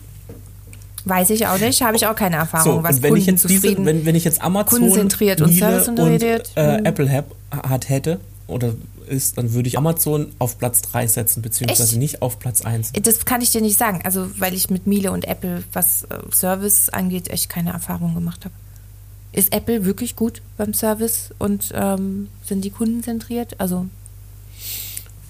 [1.06, 3.44] Weiß ich auch nicht, habe ich auch keine So, Erfahrung, was und wenn ich jetzt
[3.50, 6.22] diese, kundenzufrieden- wenn, wenn ich jetzt Amazon, kundenzentriert und Miele und
[6.56, 6.86] äh, hm.
[6.86, 8.74] Apple hab, hat hätte oder
[9.08, 11.98] ist, dann würde ich Amazon auf Platz 3 setzen, beziehungsweise Echt?
[11.98, 12.94] nicht auf Platz 1.
[13.04, 16.08] Das kann ich dir nicht sagen, also weil ich mit Miele und Apple, was äh,
[16.32, 18.54] Service angeht, echt keine Erfahrung gemacht habe.
[19.34, 23.60] Ist Apple wirklich gut beim Service und ähm, sind die kundenzentriert?
[23.60, 23.88] Also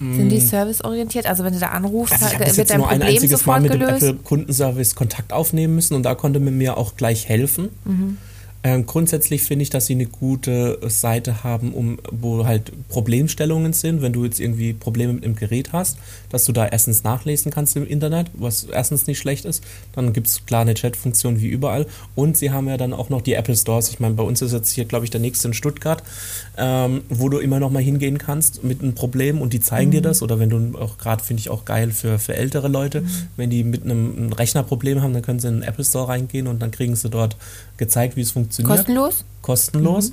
[0.00, 1.26] sind die serviceorientiert?
[1.26, 2.24] Also wenn du da anrufst, Mm.
[2.24, 3.82] Also ich habe bis wird jetzt nur ein Problem einziges Mal mit dem?
[3.82, 7.68] Apple Kundenservice Kontakt aufnehmen müssen und da konnte man mir auch gleich helfen.
[7.84, 8.18] Mhm.
[8.66, 14.00] Ähm, grundsätzlich finde ich, dass sie eine gute Seite haben, um wo halt Problemstellungen sind,
[14.00, 15.98] wenn du jetzt irgendwie Probleme mit dem Gerät hast,
[16.30, 19.62] dass du da erstens nachlesen kannst im Internet, was erstens nicht schlecht ist.
[19.92, 21.84] Dann gibt es klar eine Chatfunktion wie überall.
[22.14, 23.90] Und sie haben ja dann auch noch die Apple Stores.
[23.90, 26.02] Ich meine, bei uns ist jetzt hier, glaube ich, der nächste in Stuttgart,
[26.56, 30.00] ähm, wo du immer noch mal hingehen kannst mit einem Problem und die zeigen dir
[30.00, 30.22] das.
[30.22, 33.04] Oder wenn du auch gerade, finde ich auch geil für, für ältere Leute,
[33.36, 36.46] wenn die mit einem, einem Rechnerproblem haben, dann können sie in den Apple Store reingehen
[36.46, 37.36] und dann kriegen sie dort
[37.76, 38.53] gezeigt, wie es funktioniert.
[38.62, 39.24] Kostenlos?
[39.42, 40.12] Kostenlos.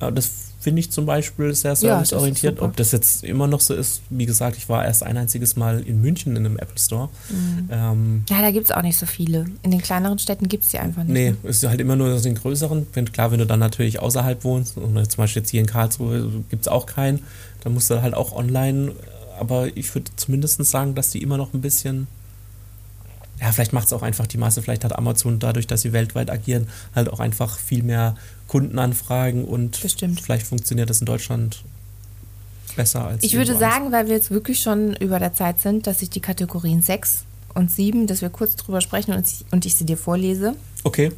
[0.00, 0.30] Äh, Das
[0.60, 2.54] finde ich zum Beispiel sehr Ja, serviceorientiert.
[2.56, 2.64] super.
[2.70, 5.80] Ob das jetzt immer noch so ist, wie gesagt, ich war erst ein einziges Mal
[5.80, 7.10] in München in einem Apple Store.
[7.28, 7.68] Mhm.
[7.70, 9.44] Ähm, Ja, da gibt es auch nicht so viele.
[9.62, 11.12] In den kleineren Städten gibt es die einfach nicht.
[11.12, 12.86] nee, es ist halt immer nur aus den größeren.
[12.94, 16.30] Wenn, klar, wenn du dann natürlich außerhalb wohnst, und zum Beispiel jetzt hier in Karlsruhe
[16.48, 17.22] gibt es auch keinen,
[17.62, 18.92] dann musst du halt auch online.
[19.38, 22.06] Aber ich würde zumindest sagen, dass die immer noch ein bisschen.
[23.44, 24.62] Ja, vielleicht macht es auch einfach die Masse.
[24.62, 28.14] Vielleicht hat Amazon dadurch, dass sie weltweit agieren, halt auch einfach viel mehr
[28.48, 30.22] Kundenanfragen und Bestimmt.
[30.22, 31.62] vielleicht funktioniert das in Deutschland
[32.74, 36.00] besser als Ich würde sagen, weil wir jetzt wirklich schon über der Zeit sind, dass
[36.00, 39.74] ich die Kategorien 6 und 7, dass wir kurz drüber sprechen und ich, und ich
[39.74, 40.54] sie dir vorlese.
[40.82, 41.12] Okay,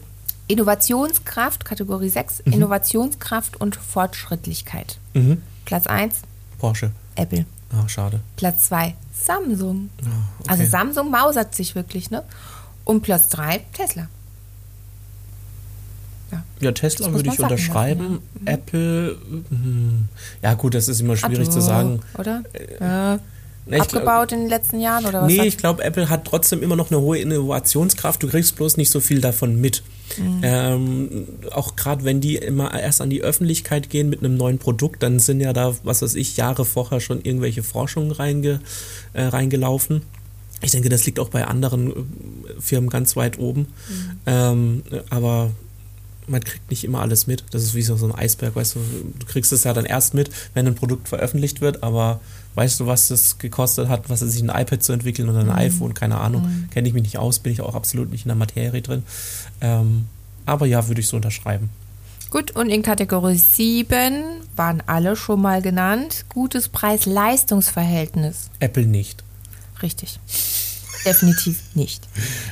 [0.48, 4.98] Innovationskraft, Kategorie 6, Innovationskraft und Fortschrittlichkeit.
[5.14, 5.42] mhm.
[5.64, 6.16] Platz 1,
[6.58, 6.90] Porsche.
[7.14, 7.46] Apple.
[7.72, 8.20] Ah, schade.
[8.36, 8.94] Platz 2,
[9.24, 9.90] Samsung.
[10.02, 10.06] Ah,
[10.40, 10.48] okay.
[10.50, 12.22] Also Samsung mausert sich wirklich, ne?
[12.84, 14.08] Und Platz 3, Tesla.
[16.30, 16.44] Ja.
[16.60, 18.20] Ja, Tesla würde ich unterschreiben.
[18.44, 19.16] Apple,
[19.48, 20.08] hm,
[20.42, 22.00] ja gut, das ist immer schwierig zu Ado, sagen.
[22.18, 22.42] Oder?
[22.80, 23.18] Ja.
[23.66, 25.26] Ich glaub- Abgebaut in den letzten Jahren oder was?
[25.26, 28.22] Nee, ich glaube, Apple hat trotzdem immer noch eine hohe Innovationskraft.
[28.22, 29.82] Du kriegst bloß nicht so viel davon mit.
[30.18, 30.40] Mhm.
[30.42, 35.02] Ähm, auch gerade wenn die immer erst an die Öffentlichkeit gehen mit einem neuen Produkt,
[35.02, 38.60] dann sind ja da, was weiß ich, Jahre vorher schon irgendwelche Forschungen reinge,
[39.14, 40.02] äh, reingelaufen.
[40.62, 41.94] Ich denke, das liegt auch bei anderen äh,
[42.60, 43.62] Firmen ganz weit oben.
[43.62, 44.10] Mhm.
[44.26, 45.50] Ähm, aber
[46.28, 47.44] man kriegt nicht immer alles mit.
[47.52, 48.80] Das ist wie so ein Eisberg, weißt du.
[49.18, 52.20] Du kriegst es ja dann erst mit, wenn ein Produkt veröffentlicht wird, aber
[52.54, 55.50] weißt du, was das gekostet hat, was es sich ein iPad zu entwickeln oder ein
[55.50, 56.66] iPhone, keine Ahnung.
[56.70, 59.02] Kenne ich mich nicht aus, bin ich auch absolut nicht in der Materie drin.
[59.60, 60.06] Ähm,
[60.46, 61.70] aber ja, würde ich so unterschreiben.
[62.30, 64.24] Gut, und in Kategorie 7
[64.56, 66.24] waren alle schon mal genannt.
[66.28, 68.50] Gutes Preis-Leistungs-Verhältnis.
[68.60, 69.22] Apple nicht.
[69.82, 70.18] Richtig.
[71.04, 72.02] Definitiv nicht.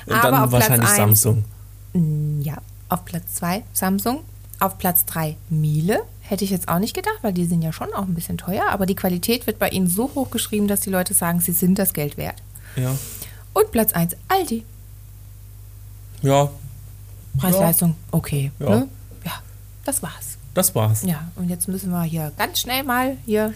[0.07, 1.45] Und dann wahrscheinlich eins- Samsung.
[1.93, 2.59] Mm, Ja,
[2.89, 4.21] auf Platz 2 Samsung.
[4.61, 6.01] Auf Platz 3 Miele.
[6.21, 8.69] Hätte ich jetzt auch nicht gedacht, weil die sind ja schon auch ein bisschen teuer.
[8.71, 11.79] Aber die Qualität wird bei ihnen so hoch geschrieben, dass die Leute sagen, sie sind
[11.79, 12.37] das Geld wert.
[12.77, 12.95] Ja.
[13.53, 14.65] Und Platz 1 Aldi.
[16.23, 16.51] Ja,
[17.39, 18.51] Preis-Leistung, okay.
[18.59, 18.71] Ja.
[18.71, 18.89] Ne?
[19.25, 19.33] ja,
[19.85, 20.39] das war's.
[20.55, 21.03] das war's.
[21.03, 23.53] Ja, und jetzt müssen wir hier ganz schnell mal hier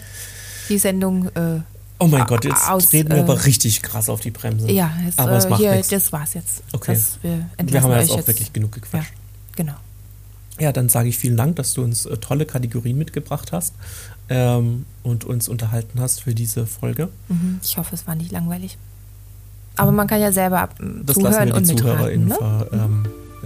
[0.67, 1.27] die Sendung.
[1.35, 1.61] Äh,
[2.01, 4.71] Oh mein Gott, jetzt aus, treten wir äh, aber richtig krass auf die Bremse.
[4.71, 6.63] ja, jetzt, aber es äh, macht hier, das war's jetzt.
[6.71, 6.93] Okay.
[6.93, 9.13] Das, wir Wir haben euch jetzt auch wirklich genug Ja, gequatscht.
[9.55, 9.73] Genau.
[10.59, 13.73] Ja, dann sage ich vielen Dank, dass du uns äh, tolle Kategorien mitgebracht hast
[14.29, 17.07] ähm, und uns unterhalten hast für diese Folge.
[17.29, 17.59] Mhm.
[17.63, 18.77] Ich hoffe, es war nicht langweilig.
[19.77, 21.97] Aber man kann ja selber ab, Das zuhören lassen wir und die mitraten.
[21.97, 22.35] ZuhörerInnen Ne?
[22.35, 23.05] ver, ähm,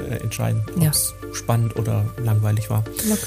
[0.09, 0.89] äh, entscheiden, ob Ja.
[0.89, 2.79] es spannend oder langweilig war.
[2.87, 3.17] Okay.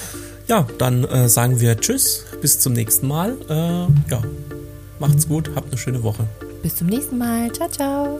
[0.49, 3.37] Ja, dann äh, sagen wir Tschüss, bis zum nächsten Mal.
[3.49, 4.21] Äh, ja,
[4.99, 6.25] macht's gut, habt eine schöne Woche.
[6.63, 7.51] Bis zum nächsten Mal.
[7.53, 8.19] Ciao, ciao.